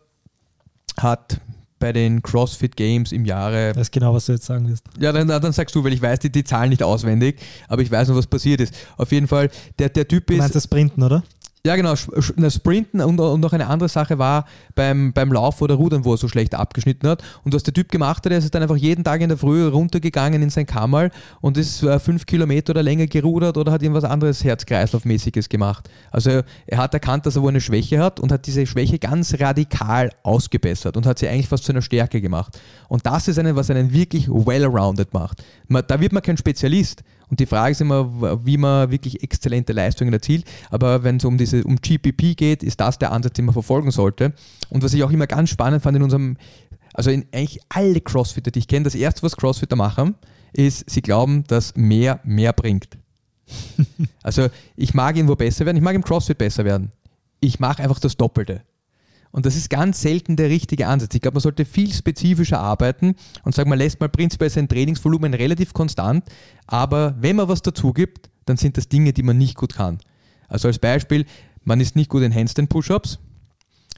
[0.99, 1.41] hat
[1.79, 3.73] bei den CrossFit Games im Jahre.
[3.73, 4.85] Das ist genau, was du jetzt sagen wirst.
[4.99, 7.91] Ja, dann, dann sagst du, weil ich weiß die, die Zahlen nicht auswendig, aber ich
[7.91, 8.73] weiß noch, was passiert ist.
[8.97, 10.35] Auf jeden Fall, der, der Typ ist.
[10.35, 11.23] Du meinst das Sprinten, oder?
[11.65, 16.05] Ja, genau, Sprinten und, und noch eine andere Sache war beim, beim Lauf oder Rudern,
[16.05, 17.23] wo er so schlecht abgeschnitten hat.
[17.43, 19.65] Und was der Typ gemacht hat, er ist dann einfach jeden Tag in der Früh
[19.67, 21.09] runtergegangen in sein Kammerl
[21.41, 25.89] und ist äh, fünf Kilometer oder länger gerudert oder hat irgendwas anderes Herz-Kreislauf-mäßiges gemacht.
[26.11, 29.33] Also er hat erkannt, dass er wohl eine Schwäche hat und hat diese Schwäche ganz
[29.39, 32.59] radikal ausgebessert und hat sie eigentlich fast zu einer Stärke gemacht.
[32.89, 35.43] Und das ist eine, was einen wirklich well-rounded macht.
[35.87, 37.01] Da wird man kein Spezialist.
[37.29, 40.45] Und die Frage ist immer, wie man wirklich exzellente Leistungen erzielt.
[40.69, 43.91] Aber wenn es um diese um GPP geht, ist das der Ansatz, den man verfolgen
[43.91, 44.33] sollte.
[44.69, 46.37] Und was ich auch immer ganz spannend fand in unserem,
[46.93, 50.15] also in eigentlich alle Crossfitter, die ich kenne, das erste, was Crossfitter machen,
[50.53, 52.97] ist, sie glauben, dass mehr mehr bringt.
[54.23, 56.91] also ich mag irgendwo besser werden, ich mag im CrossFit besser werden.
[57.39, 58.61] Ich mache einfach das Doppelte.
[59.35, 61.13] Und das ist ganz selten der richtige Ansatz.
[61.13, 65.33] Ich glaube, man sollte viel spezifischer arbeiten und sagen, man lässt mal prinzipiell sein Trainingsvolumen
[65.33, 66.23] relativ konstant,
[66.67, 69.97] aber wenn man was dazu gibt, dann sind das Dinge, die man nicht gut kann.
[70.47, 71.25] Also als Beispiel,
[71.65, 73.19] man ist nicht gut in Handstand Push-Ups,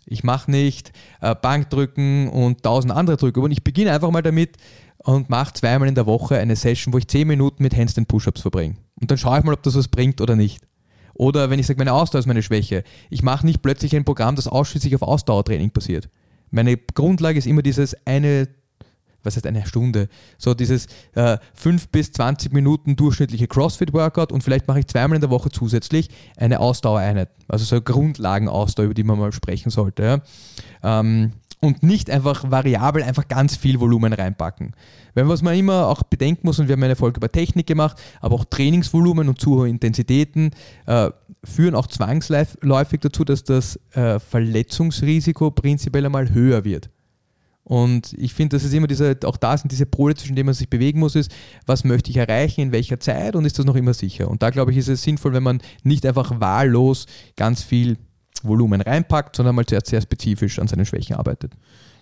[0.08, 3.52] Ich mache nicht äh, Bankdrücken und tausend andere Drückübungen.
[3.52, 4.58] Ich beginne einfach mal damit
[4.97, 8.41] und mache zweimal in der Woche eine Session, wo ich zehn Minuten mit Handstand Push-Ups
[8.41, 8.78] verbringe.
[9.00, 10.63] Und dann schaue ich mal, ob das was bringt oder nicht.
[11.17, 12.84] Oder wenn ich sage, meine Ausdauer ist meine Schwäche.
[13.10, 16.10] Ich mache nicht plötzlich ein Programm, das ausschließlich auf Ausdauertraining basiert.
[16.51, 18.47] Meine Grundlage ist immer dieses eine
[19.27, 24.67] was heißt eine Stunde, so dieses äh, 5 bis 20 Minuten durchschnittliche CrossFit-Workout und vielleicht
[24.67, 29.03] mache ich zweimal in der Woche zusätzlich eine Ausdauereinheit, also so eine Grundlagenausdauer, über die
[29.03, 30.21] man mal sprechen sollte.
[30.84, 30.99] Ja.
[30.99, 34.74] Ähm, und nicht einfach variabel einfach ganz viel Volumen reinpacken.
[35.15, 38.00] Weil was man immer auch bedenken muss, und wir haben eine Folge über Technik gemacht,
[38.22, 40.52] aber auch Trainingsvolumen und zu hohe Intensitäten
[40.86, 41.10] äh,
[41.43, 46.89] führen auch zwangsläufig dazu, dass das äh, Verletzungsrisiko prinzipiell einmal höher wird.
[47.63, 50.56] Und ich finde, dass es immer diese, auch da sind diese Pole, zwischen denen man
[50.56, 53.76] sich bewegen muss, ist, was möchte ich erreichen, in welcher Zeit und ist das noch
[53.76, 54.30] immer sicher?
[54.30, 57.98] Und da glaube ich, ist es sinnvoll, wenn man nicht einfach wahllos ganz viel
[58.43, 61.54] Volumen reinpackt, sondern mal zuerst sehr spezifisch an seinen Schwächen arbeitet.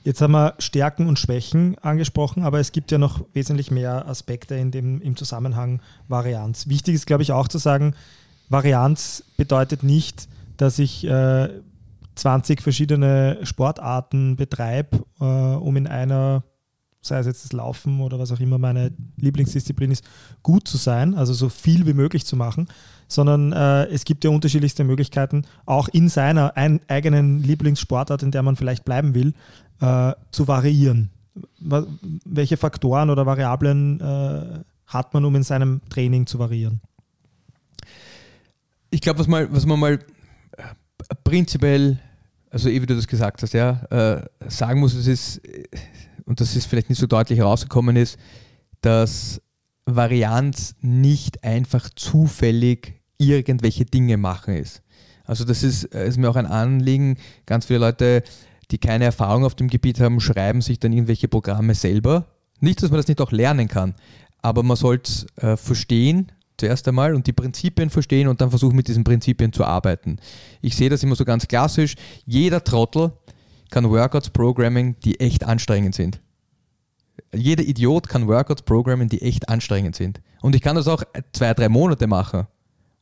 [0.03, 4.53] Jetzt haben wir Stärken und Schwächen angesprochen, aber es gibt ja noch wesentlich mehr Aspekte
[4.53, 6.67] in dem, im Zusammenhang Varianz.
[6.67, 7.95] Wichtig ist, glaube ich, auch zu sagen,
[8.47, 11.49] Varianz bedeutet nicht, dass ich äh,
[12.15, 16.43] 20 verschiedene Sportarten betreibe, äh, um in einer,
[17.01, 20.05] sei es jetzt das Laufen oder was auch immer meine Lieblingsdisziplin ist,
[20.43, 22.67] gut zu sein, also so viel wie möglich zu machen,
[23.07, 28.43] sondern äh, es gibt ja unterschiedlichste Möglichkeiten, auch in seiner ein, eigenen Lieblingssportart, in der
[28.43, 29.33] man vielleicht bleiben will,
[29.81, 31.09] äh, zu variieren.
[32.25, 36.81] Welche Faktoren oder Variablen äh, hat man, um in seinem Training zu variieren?
[38.89, 39.99] Ich glaube, was, was man mal
[41.23, 41.99] prinzipiell,
[42.49, 45.41] also eh wie du das gesagt hast, ja, äh, sagen muss, es ist,
[46.25, 48.17] und das ist vielleicht nicht so deutlich herausgekommen ist,
[48.81, 49.41] dass
[49.85, 54.81] Varianz nicht einfach zufällig irgendwelche Dinge machen ist.
[55.25, 57.17] Also das ist, äh, ist mir auch ein Anliegen.
[57.45, 58.23] Ganz viele Leute,
[58.71, 62.27] die keine Erfahrung auf dem Gebiet haben, schreiben sich dann irgendwelche Programme selber.
[62.59, 63.95] Nicht, dass man das nicht auch lernen kann,
[64.41, 68.77] aber man sollte es äh, verstehen zuerst einmal und die Prinzipien verstehen und dann versuchen
[68.77, 70.17] mit diesen Prinzipien zu arbeiten.
[70.61, 71.95] Ich sehe das immer so ganz klassisch.
[72.25, 73.11] Jeder Trottel
[73.69, 76.21] kann Workouts programming, die echt anstrengend sind.
[77.33, 80.21] Jeder Idiot kann Workouts programmen, die echt anstrengend sind.
[80.41, 82.47] Und ich kann das auch zwei, drei Monate machen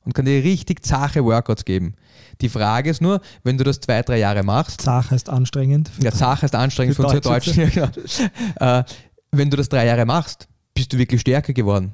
[0.05, 1.95] und kann dir richtig zache Workouts geben.
[2.41, 4.81] Die Frage ist nur, wenn du das zwei, drei Jahre machst.
[4.81, 5.91] Zach heißt anstrengend.
[6.01, 7.53] Ja, Zach heißt anstrengend für, für unsere Deutschen.
[7.73, 8.79] Ja, genau.
[8.79, 8.83] äh,
[9.31, 11.93] wenn du das drei Jahre machst, bist du wirklich stärker geworden.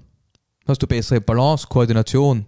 [0.67, 2.45] Hast du bessere Balance, Koordination?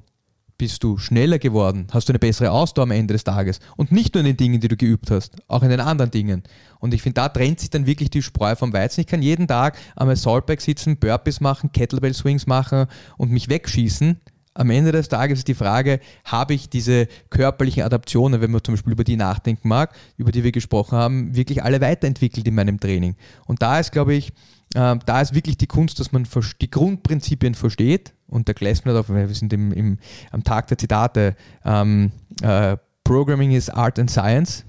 [0.58, 1.88] Bist du schneller geworden?
[1.92, 3.60] Hast du eine bessere Ausdauer am Ende des Tages?
[3.78, 6.44] Und nicht nur in den Dingen, die du geübt hast, auch in den anderen Dingen.
[6.80, 9.02] Und ich finde, da trennt sich dann wirklich die Spreu vom Weizen.
[9.02, 12.86] Ich kann jeden Tag am Assaultback sitzen, Burpees machen, Kettlebell Swings machen
[13.18, 14.20] und mich wegschießen.
[14.54, 18.74] Am Ende des Tages ist die Frage, habe ich diese körperlichen Adaptionen, wenn man zum
[18.74, 22.80] Beispiel über die nachdenken mag, über die wir gesprochen haben, wirklich alle weiterentwickelt in meinem
[22.80, 23.16] Training?
[23.46, 24.34] Und da ist, glaube ich,
[24.74, 26.28] äh, da ist wirklich die Kunst, dass man
[26.62, 29.98] die Grundprinzipien versteht und der Glassman wir sind im, im,
[30.32, 32.12] am Tag der Zitate, ähm,
[32.42, 34.66] äh, Programming is Art and Science.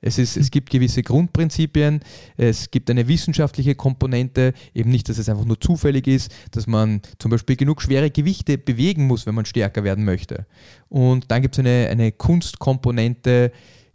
[0.00, 2.00] Es, ist, es gibt gewisse Grundprinzipien,
[2.36, 7.02] es gibt eine wissenschaftliche Komponente, eben nicht, dass es einfach nur zufällig ist, dass man
[7.18, 10.46] zum Beispiel genug schwere Gewichte bewegen muss, wenn man stärker werden möchte.
[10.88, 13.52] Und dann gibt es eine, eine Kunstkomponente,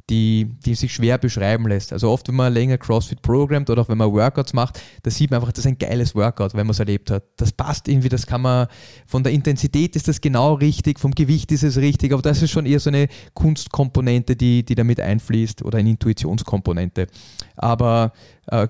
[0.09, 1.93] die, die sich schwer beschreiben lässt.
[1.93, 5.31] Also oft, wenn man länger CrossFit programmt oder auch wenn man Workouts macht, da sieht
[5.31, 7.23] man einfach, das ist ein geiles Workout, wenn man es erlebt hat.
[7.37, 8.67] Das passt irgendwie, das kann man,
[9.05, 12.51] von der Intensität ist das genau richtig, vom Gewicht ist es richtig, aber das ist
[12.51, 17.07] schon eher so eine Kunstkomponente, die, die damit einfließt oder eine Intuitionskomponente.
[17.55, 18.11] Aber
[18.47, 18.67] äh,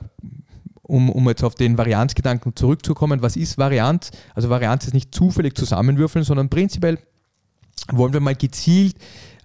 [0.83, 4.11] um, um jetzt auf den Varianzgedanken zurückzukommen, was ist Varianz?
[4.35, 6.99] Also Varianz ist nicht zufällig zusammenwürfeln, sondern prinzipiell
[7.91, 8.95] wollen wir mal gezielt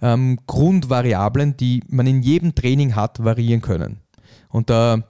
[0.01, 3.99] ähm, Grundvariablen, die man in jedem Training hat, variieren können.
[4.49, 5.03] Und da,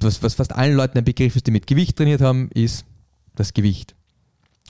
[0.00, 2.84] was, was fast allen Leuten ein Begriff ist, die mit Gewicht trainiert haben, ist
[3.34, 3.94] das Gewicht.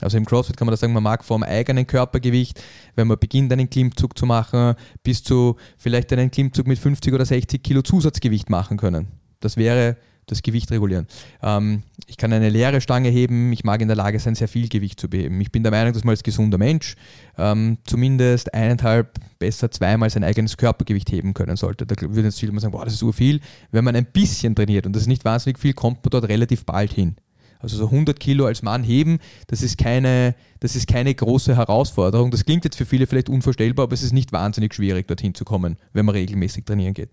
[0.01, 2.61] Also im CrossFit kann man da sagen, man mag vom eigenen Körpergewicht,
[2.95, 7.25] wenn man beginnt, einen Klimmzug zu machen, bis zu vielleicht einen Klimmzug mit 50 oder
[7.25, 9.07] 60 Kilo Zusatzgewicht machen können.
[9.39, 11.07] Das wäre das Gewicht regulieren.
[11.41, 14.67] Ähm, ich kann eine leere Stange heben, ich mag in der Lage sein, sehr viel
[14.67, 15.39] Gewicht zu beheben.
[15.41, 16.95] Ich bin der Meinung, dass man als gesunder Mensch
[17.37, 21.85] ähm, zumindest eineinhalb, besser zweimal sein eigenes Körpergewicht heben können sollte.
[21.85, 23.41] Da würden jetzt viele mal sagen, boah, das ist so viel.
[23.71, 26.65] Wenn man ein bisschen trainiert und das ist nicht wahnsinnig viel, kommt man dort relativ
[26.65, 27.15] bald hin.
[27.63, 32.29] Also so 100 Kilo als Mann heben, das ist keine, das ist keine große Herausforderung.
[32.29, 35.45] Das klingt jetzt für viele vielleicht unvorstellbar, aber es ist nicht wahnsinnig schwierig, dorthin zu
[35.45, 37.09] kommen, wenn man regelmäßig trainieren geht.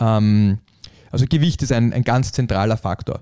[0.00, 0.58] Ähm,
[1.14, 3.20] also Gewicht ist ein, ein ganz zentraler Faktor.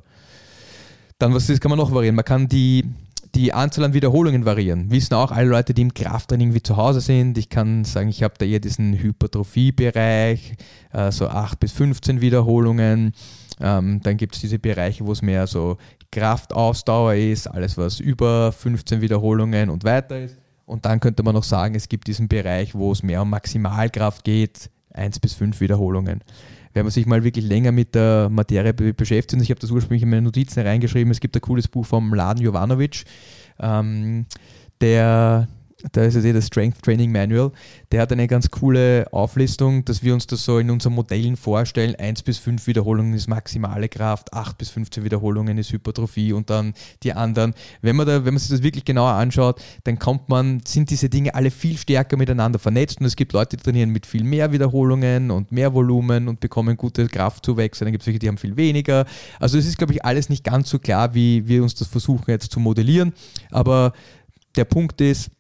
[1.19, 2.17] Dann, was ist, kann man noch variieren?
[2.17, 2.87] Man kann die,
[3.35, 4.91] die Anzahl an Wiederholungen variieren.
[4.91, 7.37] Wissen auch alle Leute, die im Krafttraining wie zu Hause sind.
[7.37, 10.55] Ich kann sagen, ich habe da eher diesen Hypertrophie-Bereich,
[10.93, 13.13] äh, so 8 bis 15 Wiederholungen.
[13.61, 15.77] Ähm, dann gibt es diese Bereiche, wo es mehr so
[16.11, 20.39] Kraftausdauer ist, alles was über 15 Wiederholungen und weiter ist.
[20.65, 24.25] Und dann könnte man noch sagen, es gibt diesen Bereich, wo es mehr um Maximalkraft
[24.25, 26.25] geht, 1 bis 5 Wiederholungen.
[26.75, 30.11] Wenn man sich mal wirklich länger mit der Materie beschäftigt, ich habe das ursprünglich in
[30.11, 33.05] meine Notizen reingeschrieben, es gibt ein cooles Buch vom Laden Jovanovic,
[33.61, 34.27] ähm,
[34.81, 35.49] der
[35.91, 37.51] da ist es eh das Strength Training Manual,
[37.91, 41.95] der hat eine ganz coole Auflistung, dass wir uns das so in unseren Modellen vorstellen.
[41.97, 46.75] 1 bis 5 Wiederholungen ist maximale Kraft, 8 bis 15 Wiederholungen ist Hypertrophie und dann
[47.03, 47.55] die anderen.
[47.81, 51.09] Wenn man, da, wenn man sich das wirklich genauer anschaut, dann kommt man, sind diese
[51.09, 54.53] Dinge alle viel stärker miteinander vernetzt und es gibt Leute, die trainieren mit viel mehr
[54.53, 58.57] Wiederholungen und mehr Volumen und bekommen gute Kraftzuwächse, dann gibt es welche, die haben viel
[58.57, 59.05] weniger.
[59.41, 62.31] Also es ist, glaube ich, alles nicht ganz so klar, wie wir uns das versuchen
[62.31, 63.13] jetzt zu modellieren,
[63.51, 63.93] aber
[64.57, 65.31] der Punkt ist,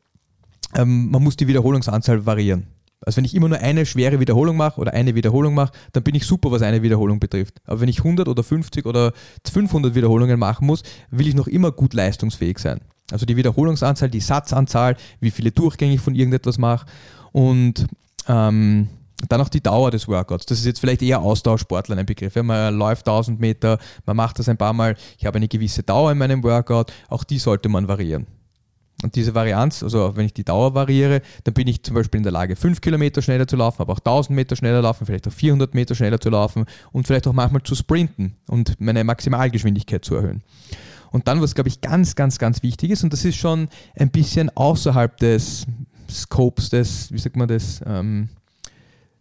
[0.76, 2.66] ähm, man muss die Wiederholungsanzahl variieren.
[3.04, 6.14] Also wenn ich immer nur eine schwere Wiederholung mache oder eine Wiederholung mache, dann bin
[6.14, 7.60] ich super, was eine Wiederholung betrifft.
[7.64, 9.12] Aber wenn ich 100 oder 50 oder
[9.50, 12.80] 500 Wiederholungen machen muss, will ich noch immer gut leistungsfähig sein.
[13.10, 16.86] Also die Wiederholungsanzahl, die Satzanzahl, wie viele Durchgänge ich von irgendetwas mache
[17.32, 17.86] und
[18.28, 18.88] ähm,
[19.28, 20.46] dann auch die Dauer des Workouts.
[20.46, 22.34] Das ist jetzt vielleicht eher Austauschsportler ein Begriff.
[22.34, 25.82] Ja, man läuft 1000 Meter, man macht das ein paar Mal, ich habe eine gewisse
[25.82, 28.26] Dauer in meinem Workout, auch die sollte man variieren.
[29.02, 32.22] Und diese Varianz, also wenn ich die Dauer variiere, dann bin ich zum Beispiel in
[32.22, 35.32] der Lage, 5 Kilometer schneller zu laufen, aber auch 1000 Meter schneller laufen, vielleicht auch
[35.32, 40.14] 400 Meter schneller zu laufen und vielleicht auch manchmal zu sprinten und meine Maximalgeschwindigkeit zu
[40.14, 40.42] erhöhen.
[41.10, 44.10] Und dann, was glaube ich ganz, ganz, ganz wichtig ist, und das ist schon ein
[44.10, 45.66] bisschen außerhalb des
[46.10, 48.28] Scopes, des, wie sagt man das, ähm,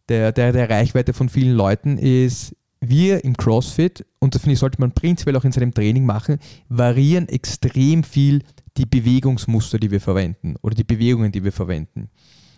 [0.10, 4.60] der, der, der Reichweite von vielen Leuten, ist, wir im CrossFit, und das finde ich,
[4.60, 8.44] sollte man prinzipiell auch in seinem Training machen, variieren extrem viel
[8.78, 12.10] die Bewegungsmuster, die wir verwenden oder die Bewegungen, die wir verwenden.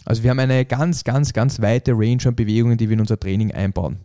[0.06, 3.20] Also wir haben eine ganz, ganz, ganz weite Range an Bewegungen, die wir in unser
[3.20, 4.00] Training einbauen.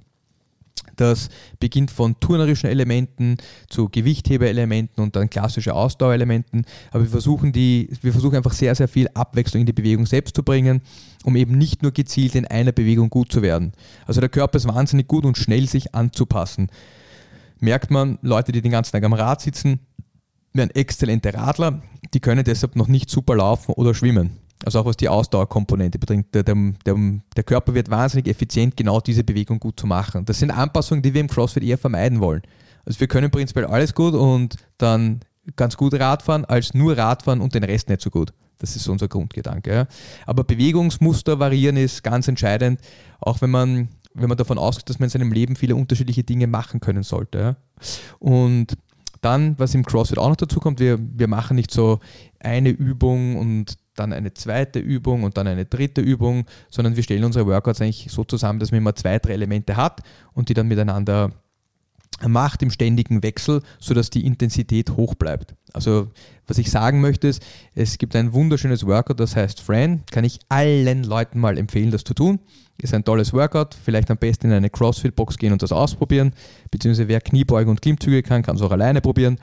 [1.01, 1.29] Das
[1.61, 3.37] beginnt von turnerischen Elementen
[3.69, 6.67] zu Gewichtheberelementen und dann klassische Ausdauerelementen.
[6.91, 10.35] Aber wir versuchen, die, wir versuchen einfach sehr, sehr viel Abwechslung in die Bewegung selbst
[10.35, 10.83] zu bringen,
[11.25, 13.73] um eben nicht nur gezielt in einer Bewegung gut zu werden.
[14.07, 16.69] Also der Körper ist wahnsinnig gut und schnell sich anzupassen.
[17.61, 19.81] Merkt man, Leute, die den ganzen Tag am Rad sitzen,
[20.53, 21.83] wären exzellente Radler,
[22.15, 24.48] die können deshalb noch nicht super laufen oder schwimmen.
[24.65, 26.35] Also auch was die Ausdauerkomponente betrifft.
[26.35, 30.25] Der, der, der, Körper wird wahnsinnig effizient, genau diese Bewegung gut zu machen.
[30.25, 32.43] Das sind Anpassungen, die wir im CrossFit eher vermeiden wollen.
[32.85, 35.21] Also wir können prinzipiell alles gut und dann
[35.57, 38.33] ganz gut Radfahren, als nur Radfahren und den Rest nicht so gut.
[38.59, 39.73] Das ist unser Grundgedanke.
[39.73, 39.87] Ja.
[40.27, 42.81] Aber Bewegungsmuster variieren ist ganz entscheidend,
[43.21, 46.49] auch wenn man, wenn man davon ausgeht, dass man in seinem Leben viele unterschiedliche Dinge
[46.49, 47.39] machen können sollte.
[47.39, 47.57] Ja.
[48.19, 48.77] Und
[49.21, 52.01] dann, was im CrossFit auch noch dazu kommt, wir, wir machen nicht so
[52.41, 57.25] eine Übung und dann eine zweite Übung und dann eine dritte Übung, sondern wir stellen
[57.25, 60.03] unsere Workouts eigentlich so zusammen, dass man immer zwei, drei Elemente hat
[60.35, 61.33] und die dann miteinander
[62.27, 65.55] macht im ständigen Wechsel, sodass die Intensität hoch bleibt.
[65.73, 66.09] Also
[66.47, 67.43] was ich sagen möchte ist,
[67.75, 72.05] es gibt ein wunderschönes Workout, das heißt Fran, kann ich allen Leuten mal empfehlen, das
[72.05, 72.41] zu tun.
[72.81, 76.33] Ist ein tolles Workout, vielleicht am besten in eine CrossFit-Box gehen und das ausprobieren,
[76.71, 79.39] beziehungsweise wer Kniebeugen und Klimmzüge kann, kann es auch alleine probieren.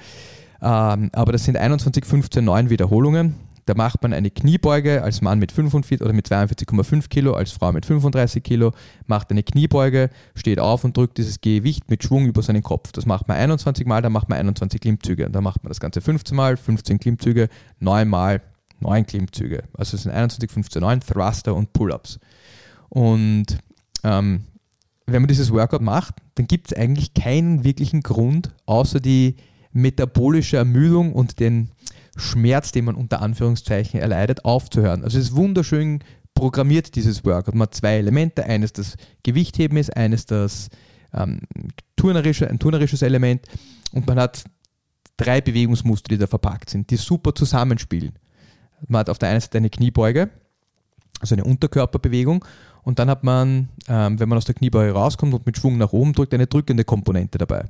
[0.62, 5.39] Ähm, aber das sind 21, 15, 9 Wiederholungen da macht man eine Kniebeuge als Mann
[5.39, 8.73] mit 45 oder mit 42,5 Kilo, als Frau mit 35 Kilo,
[9.08, 12.91] macht eine Kniebeuge, steht auf und drückt dieses Gewicht mit Schwung über seinen Kopf.
[12.91, 15.30] Das macht man 21 Mal, dann macht man 21 Klimmzüge.
[15.32, 17.49] Dann macht man das Ganze 15 Mal, 15 Klimmzüge,
[17.80, 18.41] 9 Mal,
[18.82, 19.63] 9 Klimmzüge.
[19.73, 22.19] Also es sind 21, 15, 9 Thruster und Pull-Ups.
[22.89, 23.58] Und
[24.04, 24.43] ähm,
[25.08, 29.38] wenn man dieses Workout macht, dann gibt es eigentlich keinen wirklichen Grund, außer die
[29.71, 31.69] metabolische Ermüdung und den
[32.15, 35.04] Schmerz, den man unter Anführungszeichen erleidet, aufzuhören.
[35.04, 35.99] Also es ist wunderschön
[36.34, 37.56] programmiert, dieses Workout.
[37.56, 38.45] Man hat zwei Elemente.
[38.45, 40.69] Eines das Gewichtheben ist, eines das
[41.13, 41.39] ähm,
[41.95, 43.47] turnerische, ein turnerisches Element
[43.93, 44.43] und man hat
[45.17, 48.13] drei Bewegungsmuster, die da verpackt sind, die super zusammenspielen.
[48.88, 50.30] Man hat auf der einen Seite eine Kniebeuge,
[51.21, 52.43] also eine Unterkörperbewegung
[52.84, 55.93] und dann hat man, ähm, wenn man aus der Kniebeuge rauskommt und mit Schwung nach
[55.93, 57.65] oben drückt, eine drückende Komponente dabei.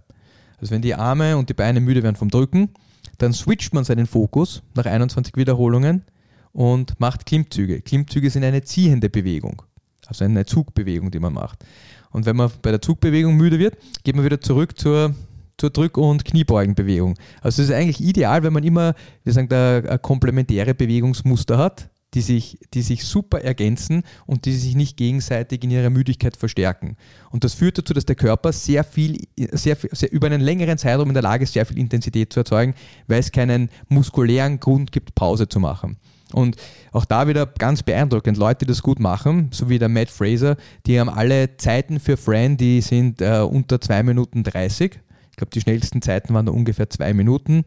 [0.58, 2.70] Also wenn die Arme und die Beine müde werden vom Drücken,
[3.18, 6.04] dann switcht man seinen Fokus nach 21 Wiederholungen
[6.52, 7.82] und macht Klimmzüge.
[7.82, 9.62] Klimmzüge sind eine ziehende Bewegung,
[10.08, 11.66] also eine Zugbewegung, die man macht.
[12.12, 15.14] Und wenn man bei der Zugbewegung müde wird, geht man wieder zurück zur,
[15.58, 17.16] zur Drück- und Kniebeugenbewegung.
[17.42, 22.22] Also es ist eigentlich ideal, wenn man immer, wir sagen, da, komplementäre Bewegungsmuster hat, die
[22.22, 26.96] sich, die sich super ergänzen und die sich nicht gegenseitig in ihrer Müdigkeit verstärken.
[27.30, 31.10] Und das führt dazu, dass der Körper sehr viel, sehr, sehr über einen längeren Zeitraum
[31.10, 32.74] in der Lage ist, sehr viel Intensität zu erzeugen,
[33.08, 35.98] weil es keinen muskulären Grund gibt, Pause zu machen.
[36.34, 36.56] Und
[36.92, 40.58] auch da wieder ganz beeindruckend, Leute, die das gut machen, so wie der Matt Fraser,
[40.86, 45.00] die haben alle Zeiten für Fran, die sind äh, unter 2 Minuten 30.
[45.32, 47.66] Ich glaube, die schnellsten Zeiten waren da ungefähr 2 Minuten.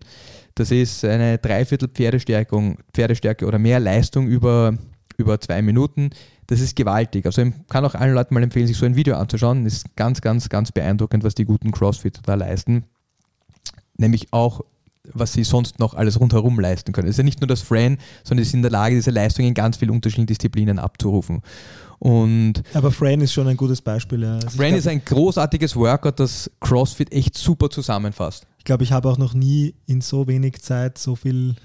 [0.59, 4.77] Das ist eine Dreiviertel Pferdestärkung, Pferdestärke oder mehr Leistung über,
[5.17, 6.11] über zwei Minuten.
[6.49, 7.27] Das ist gewaltig.
[7.27, 9.63] Also ich kann auch allen Leuten mal empfehlen, sich so ein Video anzuschauen.
[9.63, 12.85] Das ist ganz, ganz, ganz beeindruckend, was die guten Crossfitter da leisten.
[13.99, 14.63] Nämlich auch
[15.15, 17.09] was sie sonst noch alles rundherum leisten können.
[17.09, 19.47] Es ist ja nicht nur das Fran, sondern sie sind in der Lage, diese Leistung
[19.47, 21.41] in ganz vielen unterschiedlichen Disziplinen abzurufen.
[21.99, 24.23] Und Aber Fran ist schon ein gutes Beispiel.
[24.23, 24.35] Ja.
[24.35, 28.47] Also Fran ist ein großartiges Workout, das CrossFit echt super zusammenfasst.
[28.69, 31.57] Ich glaube, ich habe auch noch nie in so wenig Zeit so viel,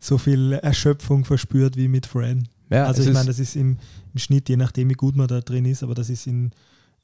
[0.00, 2.48] so viel Erschöpfung verspürt wie mit Fran.
[2.70, 3.78] Ja, also ich meine, das ist im,
[4.12, 6.50] im, Schnitt, je nachdem wie gut man da drin ist, aber das ist in,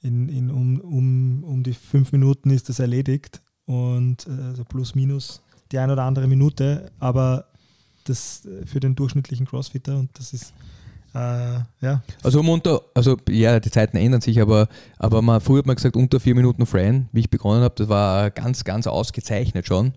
[0.03, 5.41] in, in um, um, um die fünf Minuten ist das erledigt und also plus minus
[5.71, 7.53] die eine oder andere Minute, aber
[8.07, 10.55] das äh, für den durchschnittlichen Crossfitter und das ist
[11.15, 12.03] äh, ja.
[12.23, 14.69] Also um unter, also ja, die Zeiten ändern sich, aber,
[14.99, 17.89] aber man, früher hat man gesagt, unter vier Minuten Fran, wie ich begonnen habe, das
[17.89, 19.93] war ganz, ganz ausgezeichnet schon.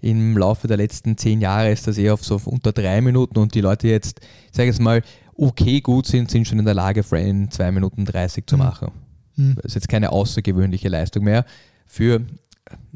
[0.00, 3.54] Im Laufe der letzten zehn Jahre ist das eher auf so unter drei Minuten und
[3.54, 5.02] die Leute jetzt, ich sage jetzt mal,
[5.36, 8.62] okay gut sind, sind schon in der Lage, Fran in zwei Minuten 30 zu mhm.
[8.62, 8.92] machen.
[9.36, 9.54] Mhm.
[9.56, 11.44] Das ist jetzt keine außergewöhnliche Leistung mehr.
[11.86, 12.22] Für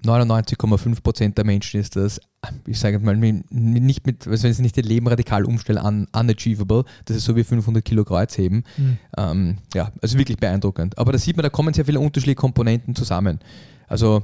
[0.04, 2.20] 99,5 Prozent der Menschen ist das,
[2.66, 6.84] ich sage mal, nicht mit, also wenn sie nicht ihr Leben radikal umstellen, un, unachievable.
[7.04, 8.64] Das ist so wie 500 Kilo Kreuzheben.
[8.76, 8.98] Mhm.
[9.16, 10.96] Ähm, ja, also wirklich beeindruckend.
[10.98, 13.40] Aber da sieht man, da kommen sehr viele unterschiedliche Komponenten zusammen.
[13.88, 14.22] Also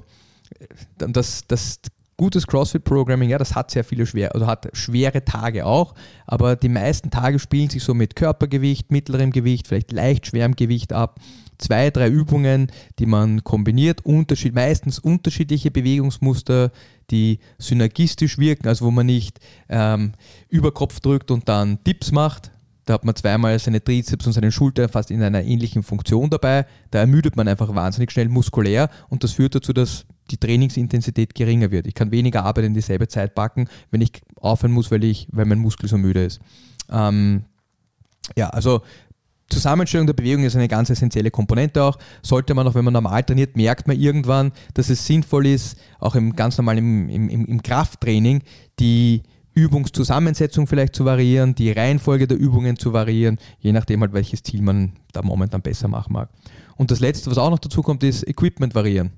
[0.99, 1.81] das, das
[2.17, 5.95] gutes CrossFit-Programming, ja, das hat sehr viele schwer, also hat schwere Tage auch,
[6.27, 10.93] aber die meisten Tage spielen sich so mit Körpergewicht, mittlerem Gewicht, vielleicht leicht schwerem Gewicht
[10.93, 11.19] ab
[11.65, 16.71] zwei, drei Übungen, die man kombiniert, unterschied, meistens unterschiedliche Bewegungsmuster,
[17.11, 20.13] die synergistisch wirken, also wo man nicht ähm,
[20.49, 22.51] über Kopf drückt und dann Dips macht.
[22.85, 26.67] Da hat man zweimal seine Trizeps und seine Schulter fast in einer ähnlichen Funktion dabei.
[26.91, 31.71] Da ermüdet man einfach wahnsinnig schnell muskulär und das führt dazu, dass die Trainingsintensität geringer
[31.71, 31.87] wird.
[31.87, 35.47] Ich kann weniger Arbeit in dieselbe Zeit packen, wenn ich aufhören muss, weil, ich, weil
[35.47, 36.41] mein Muskel so müde ist.
[36.91, 37.45] Ähm,
[38.37, 38.83] ja, also
[39.55, 41.99] Zusammenstellung der Bewegung ist eine ganz essentielle Komponente auch.
[42.23, 46.15] Sollte man auch, wenn man normal trainiert, merkt man irgendwann, dass es sinnvoll ist, auch
[46.15, 48.43] im ganz normalen im, im, im Krafttraining,
[48.79, 49.23] die
[49.55, 54.63] Übungszusammensetzung vielleicht zu variieren, die Reihenfolge der Übungen zu variieren, je nachdem halt welches Ziel
[54.63, 56.29] man da momentan besser machen mag.
[56.77, 59.13] Und das letzte, was auch noch dazu kommt, ist Equipment variieren.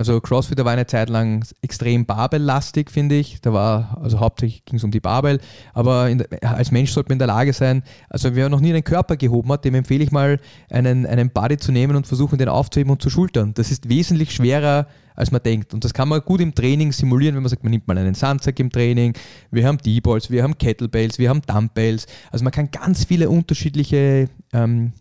[0.00, 3.42] Also CrossFit war eine Zeit lang extrem Barbell-lastig, finde ich.
[3.42, 5.40] Da war, also hauptsächlich ging es um die Barbell.
[5.74, 8.82] Aber der, als Mensch sollte man in der Lage sein, also wer noch nie einen
[8.82, 12.48] Körper gehoben hat, dem empfehle ich mal, einen, einen Body zu nehmen und versuchen, den
[12.48, 13.52] aufzuheben und zu schultern.
[13.52, 14.86] Das ist wesentlich schwerer,
[15.16, 15.74] als man denkt.
[15.74, 18.14] Und das kann man gut im Training simulieren, wenn man sagt, man nimmt mal einen
[18.14, 19.12] Sandsack im Training,
[19.50, 22.06] wir haben D-Balls, wir haben Kettlebells, wir haben Dumbbells.
[22.30, 24.94] Also man kann ganz viele unterschiedliche ähm,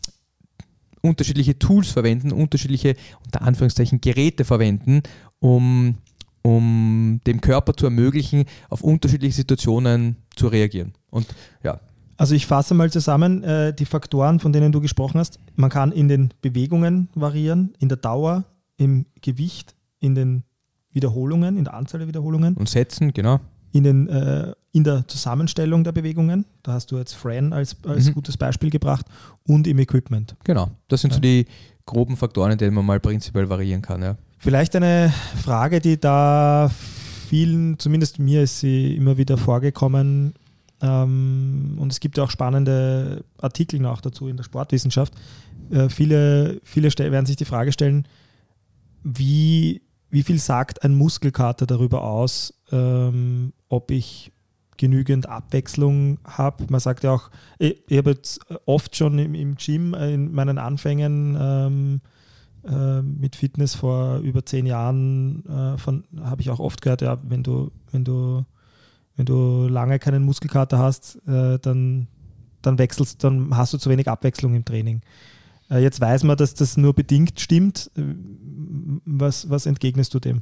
[1.01, 5.01] unterschiedliche Tools verwenden, unterschiedliche, unter Anführungszeichen, Geräte verwenden,
[5.39, 5.97] um,
[6.41, 10.93] um dem Körper zu ermöglichen, auf unterschiedliche Situationen zu reagieren.
[11.09, 11.27] Und
[11.63, 11.79] ja.
[12.17, 15.39] Also ich fasse mal zusammen äh, die Faktoren, von denen du gesprochen hast.
[15.55, 18.43] Man kann in den Bewegungen variieren, in der Dauer,
[18.75, 20.43] im Gewicht, in den
[20.91, 22.55] Wiederholungen, in der Anzahl der Wiederholungen.
[22.55, 23.39] Und Sätzen, genau
[23.71, 26.45] in, den, äh, in der Zusammenstellung der Bewegungen.
[26.63, 28.13] Da hast du jetzt Fran als, als mhm.
[28.13, 29.05] gutes Beispiel gebracht
[29.45, 30.35] und im Equipment.
[30.43, 31.15] Genau, das sind ja.
[31.15, 31.45] so die
[31.85, 34.01] groben Faktoren, in denen man mal prinzipiell variieren kann.
[34.01, 34.15] Ja.
[34.37, 36.71] Vielleicht eine Frage, die da
[37.27, 40.33] vielen, zumindest mir ist sie immer wieder vorgekommen,
[40.81, 45.13] ähm, und es gibt ja auch spannende Artikel noch dazu in der Sportwissenschaft.
[45.71, 48.07] Äh, viele viele werden sich die Frage stellen,
[49.03, 54.31] wie wie viel sagt ein Muskelkater darüber aus, ähm, ob ich
[54.77, 56.65] genügend Abwechslung habe?
[56.69, 60.57] Man sagt ja auch, ich, ich habe jetzt oft schon im, im Gym in meinen
[60.57, 62.01] Anfängen ähm,
[62.67, 67.43] äh, mit Fitness vor über zehn Jahren äh, habe ich auch oft gehört, ja, wenn
[67.43, 68.45] du, wenn du,
[69.15, 72.07] wenn du lange keinen Muskelkater hast, äh, dann,
[72.61, 75.01] dann wechselst, dann hast du zu wenig Abwechslung im Training.
[75.69, 77.91] Äh, jetzt weiß man, dass das nur bedingt stimmt.
[77.95, 78.01] Äh,
[79.05, 80.41] was, was entgegnest du dem?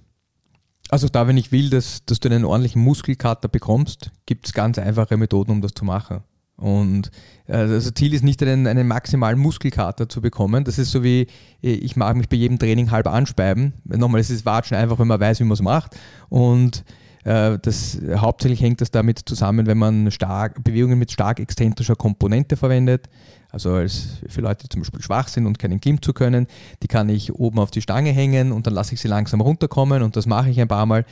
[0.90, 4.78] Also da, wenn ich will, dass, dass du einen ordentlichen Muskelkater bekommst, gibt es ganz
[4.78, 6.22] einfache Methoden, um das zu machen.
[6.56, 7.12] Und
[7.48, 10.64] äh, also Ziel ist nicht, einen, einen maximalen Muskelkater zu bekommen.
[10.64, 11.28] Das ist so wie,
[11.62, 13.74] ich mag mich bei jedem Training halb anspeiben.
[13.84, 15.96] Nochmal, es ist Watschen einfach, wenn man weiß, wie man es macht.
[16.30, 21.95] Und Äh, das, hauptsächlich hängt das damit zusammen, wenn man stark, Bewegungen mit stark exzentrischer
[21.95, 23.09] Komponente verwendet.
[23.49, 26.47] Also als für Leute, die zum Beispiel schwach sind und keinen Klimmzug können,
[26.84, 30.03] die kann ich oben auf die Stange hängen und dann lasse ich sie langsam runterkommen
[30.03, 31.05] und das mache ich ein paar Mal.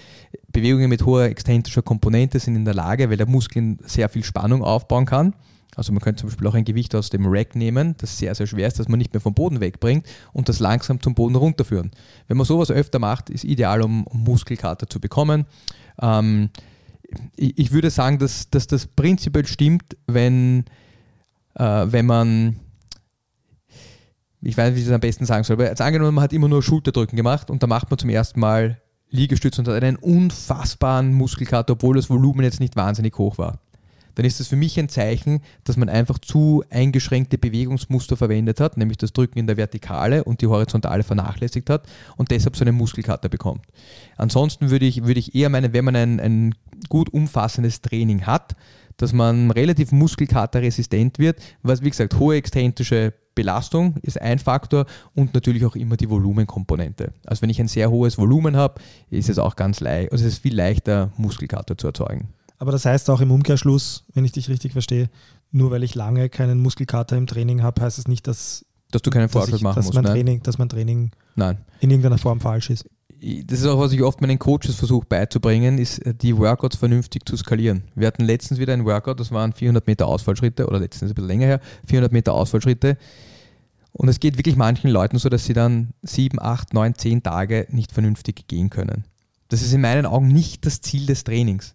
[0.52, 4.64] Bewegungen mit hoher exzentrischer Komponente sind in der Lage, weil der Muskel sehr viel Spannung
[4.64, 5.34] aufbauen kann.
[5.76, 8.48] Also man könnte zum Beispiel auch ein Gewicht aus dem Rack nehmen, das sehr, sehr
[8.48, 11.92] schwer ist, das man nicht mehr vom Boden wegbringt und das langsam zum Boden runterführen.
[12.28, 15.46] Wenn man sowas öfter macht, ist ideal, um Muskelkater zu bekommen.
[16.02, 16.50] Ähm,
[17.36, 20.66] ich, ich, würde sagen, dass, dass das prinzipiell stimmt, wenn,
[21.56, 22.60] äh, wenn man
[24.42, 26.34] ich weiß nicht, wie ich das am besten sagen soll, aber jetzt angenommen, man hat
[26.34, 28.80] immer nur Schulterdrücken gemacht und da macht man zum ersten Mal
[29.10, 33.60] Liegestütz und hat einen unfassbaren Muskelkater, obwohl das Volumen jetzt nicht wahnsinnig hoch war
[34.16, 38.78] dann ist das für mich ein Zeichen, dass man einfach zu eingeschränkte Bewegungsmuster verwendet hat,
[38.78, 41.88] nämlich das Drücken in der Vertikale und die Horizontale vernachlässigt hat
[42.18, 43.62] und deshalb so einen Muskelkater bekommt.
[44.18, 46.56] Ansonsten würde ich, würde ich eher meinen, wenn man ein, ein
[46.90, 48.56] gut umfassendes Training hat,
[48.98, 55.34] dass man relativ muskelkaterresistent wird, was wie gesagt hohe exzentrische Belastung ist ein Faktor und
[55.34, 57.12] natürlich auch immer die Volumenkomponente.
[57.26, 60.34] Also wenn ich ein sehr hohes Volumen habe, ist es auch ganz leicht, also es
[60.34, 62.30] ist viel leichter Muskelkater zu erzeugen.
[62.58, 65.10] Aber das heißt auch im Umkehrschluss, wenn ich dich richtig verstehe,
[65.52, 69.02] nur weil ich lange keinen Muskelkater im Training habe, heißt es das nicht, dass, dass
[69.02, 69.96] du keinen Fortschritt machen dass musst.
[69.96, 71.58] Mein Training, dass mein Training Nein.
[71.80, 72.86] in irgendeiner Form falsch ist.
[73.46, 77.28] Das ist auch, was ich oft meinen Coaches versuche beizubringen, ist äh, die Workouts vernünftig
[77.28, 77.84] zu skalieren.
[77.96, 81.28] Wir hatten letztens wieder ein Workout, das waren 400 Meter Ausfallschritte oder letztens ein bisschen
[81.28, 82.98] länger her, 400 Meter Ausfallschritte.
[83.94, 87.66] Und es geht wirklich manchen Leuten so, dass sie dann sieben, acht, neun, zehn Tage
[87.70, 89.06] nicht vernünftig gehen können.
[89.48, 91.75] Das ist in meinen Augen nicht das Ziel des Trainings.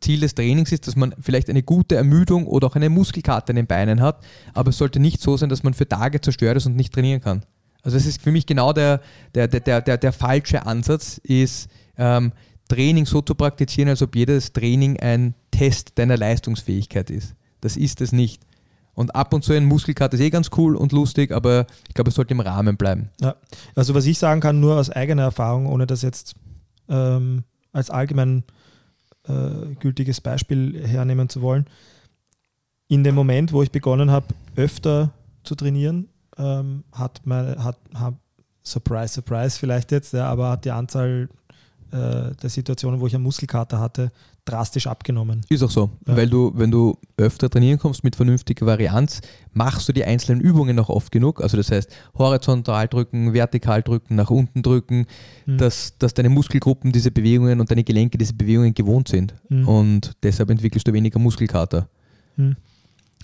[0.00, 3.56] Ziel des Trainings ist, dass man vielleicht eine gute Ermüdung oder auch eine Muskelkarte in
[3.56, 4.22] den Beinen hat,
[4.52, 7.20] aber es sollte nicht so sein, dass man für Tage zerstört ist und nicht trainieren
[7.20, 7.42] kann.
[7.82, 9.00] Also es ist für mich genau der,
[9.34, 12.32] der, der, der, der, falsche Ansatz, ist ähm,
[12.68, 17.36] Training so zu praktizieren, als ob jedes Training ein Test deiner Leistungsfähigkeit ist.
[17.60, 18.42] Das ist es nicht.
[18.94, 22.08] Und ab und zu ein Muskelkater ist eh ganz cool und lustig, aber ich glaube,
[22.08, 23.10] es sollte im Rahmen bleiben.
[23.20, 23.36] Ja,
[23.74, 26.34] also was ich sagen kann, nur aus eigener Erfahrung, ohne das jetzt
[26.88, 28.42] ähm, als allgemein
[29.28, 31.66] äh, gültiges Beispiel hernehmen zu wollen.
[32.88, 35.10] In dem Moment, wo ich begonnen habe, öfter
[35.42, 36.08] zu trainieren,
[36.38, 38.14] ähm, hat meine, hat, hat,
[38.62, 41.28] Surprise, Surprise vielleicht jetzt, ja, aber hat die Anzahl
[41.92, 44.10] äh, der Situationen, wo ich einen Muskelkater hatte,
[44.44, 45.42] drastisch abgenommen.
[45.48, 46.16] Ist auch so, ja.
[46.16, 49.20] weil du, wenn du öfter trainieren kommst mit vernünftiger Varianz,
[49.52, 51.42] machst du die einzelnen Übungen auch oft genug.
[51.42, 55.06] Also das heißt, horizontal drücken, vertikal drücken, nach unten drücken,
[55.46, 55.58] mhm.
[55.58, 59.34] dass, dass deine Muskelgruppen diese Bewegungen und deine Gelenke diese Bewegungen gewohnt sind.
[59.48, 59.68] Mhm.
[59.68, 61.88] Und deshalb entwickelst du weniger Muskelkater.
[62.36, 62.56] Mhm.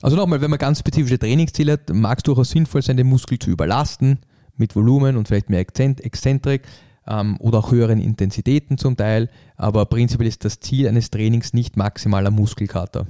[0.03, 3.39] Also nochmal, wenn man ganz spezifische Trainingsziele hat, mag es durchaus sinnvoll sein, den Muskel
[3.39, 4.19] zu überlasten
[4.57, 6.63] mit Volumen und vielleicht mehr Exzentrik
[7.07, 11.77] ähm, oder auch höheren Intensitäten zum Teil, aber prinzipiell ist das Ziel eines Trainings nicht
[11.77, 13.07] maximaler Muskelkater.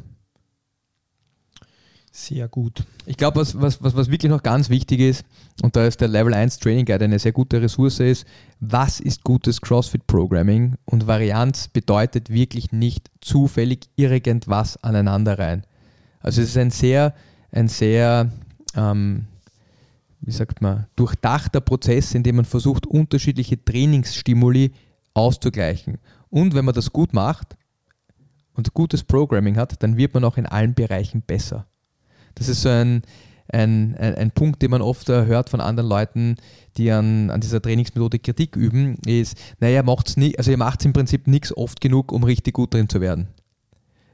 [2.14, 2.84] Sehr gut.
[3.06, 5.24] Ich glaube, was, was, was, was wirklich noch ganz wichtig ist,
[5.62, 8.26] und da ist der Level 1 Training Guide eine sehr gute Ressource ist,
[8.60, 10.76] was ist gutes CrossFit Programming?
[10.84, 15.64] Und Varianz bedeutet wirklich nicht zufällig irgendwas aneinander rein.
[16.20, 17.14] Also es ist ein sehr,
[17.50, 18.30] ein sehr
[18.76, 19.26] ähm,
[20.22, 24.72] wie sagt man, durchdachter Prozess, in dem man versucht, unterschiedliche Trainingsstimuli
[25.14, 25.98] auszugleichen.
[26.30, 27.56] Und wenn man das gut macht
[28.54, 31.66] und gutes Programming hat, dann wird man auch in allen Bereichen besser.
[32.36, 33.02] Das ist so ein,
[33.48, 36.36] ein, ein, ein Punkt, den man oft hört von anderen Leuten,
[36.76, 40.92] die an, an dieser Trainingsmethode Kritik üben, ist, naja, macht's nie, also ihr macht im
[40.92, 43.28] Prinzip nichts oft genug, um richtig gut drin zu werden.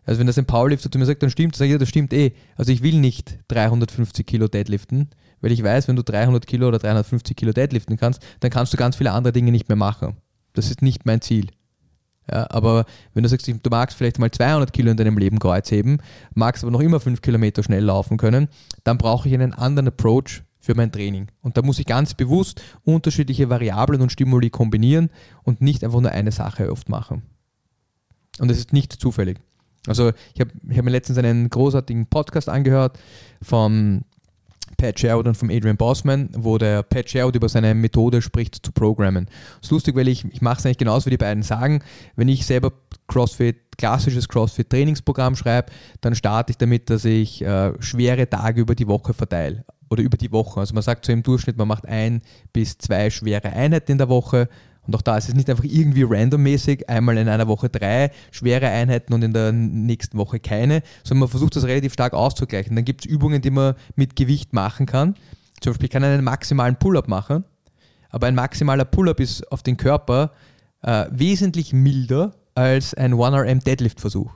[0.05, 2.15] Also wenn das ein Powerlifter zu mir sagt, dann stimmt, sage ich, ja, das stimmt
[2.15, 2.33] eh.
[2.57, 5.11] Also ich will nicht 350 Kilo deadliften,
[5.41, 8.77] weil ich weiß, wenn du 300 Kilo oder 350 Kilo deadliften kannst, dann kannst du
[8.77, 10.17] ganz viele andere Dinge nicht mehr machen.
[10.55, 11.49] Das ist nicht mein Ziel.
[12.31, 12.85] Ja, aber
[13.15, 16.03] wenn du sagst, du magst vielleicht mal 200 Kilo in deinem Leben Kreuzheben,
[16.35, 18.49] magst aber noch immer 5 Kilometer schnell laufen können,
[18.85, 21.29] dann brauche ich einen anderen Approach für mein Training.
[21.41, 25.09] Und da muss ich ganz bewusst unterschiedliche Variablen und Stimuli kombinieren
[25.43, 27.23] und nicht einfach nur eine Sache oft machen.
[28.39, 29.39] Und das ist nicht zufällig.
[29.87, 32.99] Also ich habe hab mir letztens einen großartigen Podcast angehört
[33.41, 34.03] vom
[34.79, 38.73] Pat Sherwood und vom Adrian Bossman, wo der Pat Sherwood über seine Methode spricht zu
[38.73, 39.27] programmen.
[39.27, 41.83] Das ist lustig, weil ich, ich mache es eigentlich genauso, wie die beiden sagen.
[42.17, 42.73] Wenn ich selber
[43.09, 48.87] CrossFit, klassisches CrossFit-Trainingsprogramm schreibe, dann starte ich damit, dass ich äh, schwere Tage über die
[48.87, 50.61] Woche verteile oder über die Woche.
[50.61, 52.23] Also man sagt so im Durchschnitt, man macht ein
[52.53, 54.49] bis zwei schwere Einheiten in der Woche
[54.89, 58.69] und auch da ist es nicht einfach irgendwie randommäßig, einmal in einer Woche drei schwere
[58.69, 62.75] Einheiten und in der nächsten Woche keine, sondern man versucht das relativ stark auszugleichen.
[62.75, 65.15] Dann gibt es Übungen, die man mit Gewicht machen kann.
[65.61, 67.45] Zum Beispiel kann einen maximalen Pull-up machen,
[68.09, 70.33] aber ein maximaler Pull-up ist auf den Körper
[70.81, 74.33] äh, wesentlich milder als ein One-RM-Deadlift-Versuch.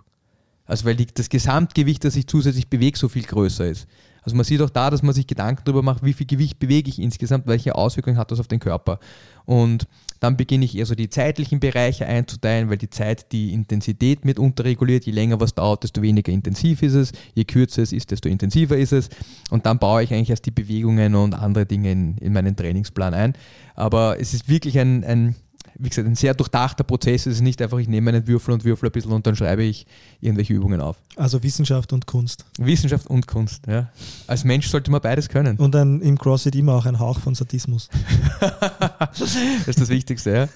[0.67, 3.87] Also weil die, das Gesamtgewicht, das ich zusätzlich bewege, so viel größer ist.
[4.23, 6.89] Also man sieht auch da, dass man sich Gedanken darüber macht, wie viel Gewicht bewege
[6.89, 8.99] ich insgesamt, welche Auswirkungen hat das auf den Körper.
[9.45, 9.87] Und
[10.21, 14.39] dann beginne ich eher so die zeitlichen Bereiche einzuteilen, weil die Zeit die Intensität mit
[14.39, 15.05] unterreguliert.
[15.05, 17.13] Je länger was dauert, desto weniger intensiv ist es.
[17.35, 19.09] Je kürzer es ist, desto intensiver ist es.
[19.51, 23.15] Und dann baue ich eigentlich erst die Bewegungen und andere Dinge in, in meinen Trainingsplan
[23.15, 23.33] ein.
[23.75, 25.35] Aber es ist wirklich ein, ein
[25.83, 27.27] wie gesagt, ein sehr durchdachter Prozess.
[27.27, 29.65] Es ist nicht einfach, ich nehme einen Würfel und würfel ein bisschen und dann schreibe
[29.65, 29.87] ich
[30.21, 30.97] irgendwelche Übungen auf.
[31.17, 32.45] Also Wissenschaft und Kunst.
[32.59, 33.91] Wissenschaft und Kunst, ja.
[34.29, 35.57] Als Mensch sollte man beides können.
[35.57, 37.89] Und dann im CrossFit immer auch ein Hauch von Sadismus.
[38.41, 40.49] das ist das Wichtigste,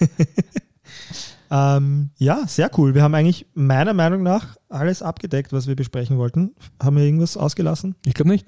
[1.51, 1.75] ja.
[1.77, 2.95] ähm, ja, sehr cool.
[2.95, 6.55] Wir haben eigentlich meiner Meinung nach alles abgedeckt, was wir besprechen wollten.
[6.81, 7.95] Haben wir irgendwas ausgelassen?
[8.05, 8.45] Ich glaube nicht.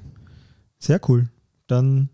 [0.79, 1.27] Sehr cool.
[1.67, 2.09] Dann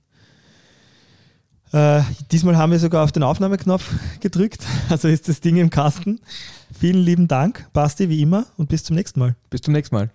[1.76, 6.22] äh, diesmal haben wir sogar auf den Aufnahmeknopf gedrückt, also ist das Ding im Kasten.
[6.78, 9.36] Vielen lieben Dank, Basti, wie immer, und bis zum nächsten Mal.
[9.50, 10.10] Bis zum nächsten Mal.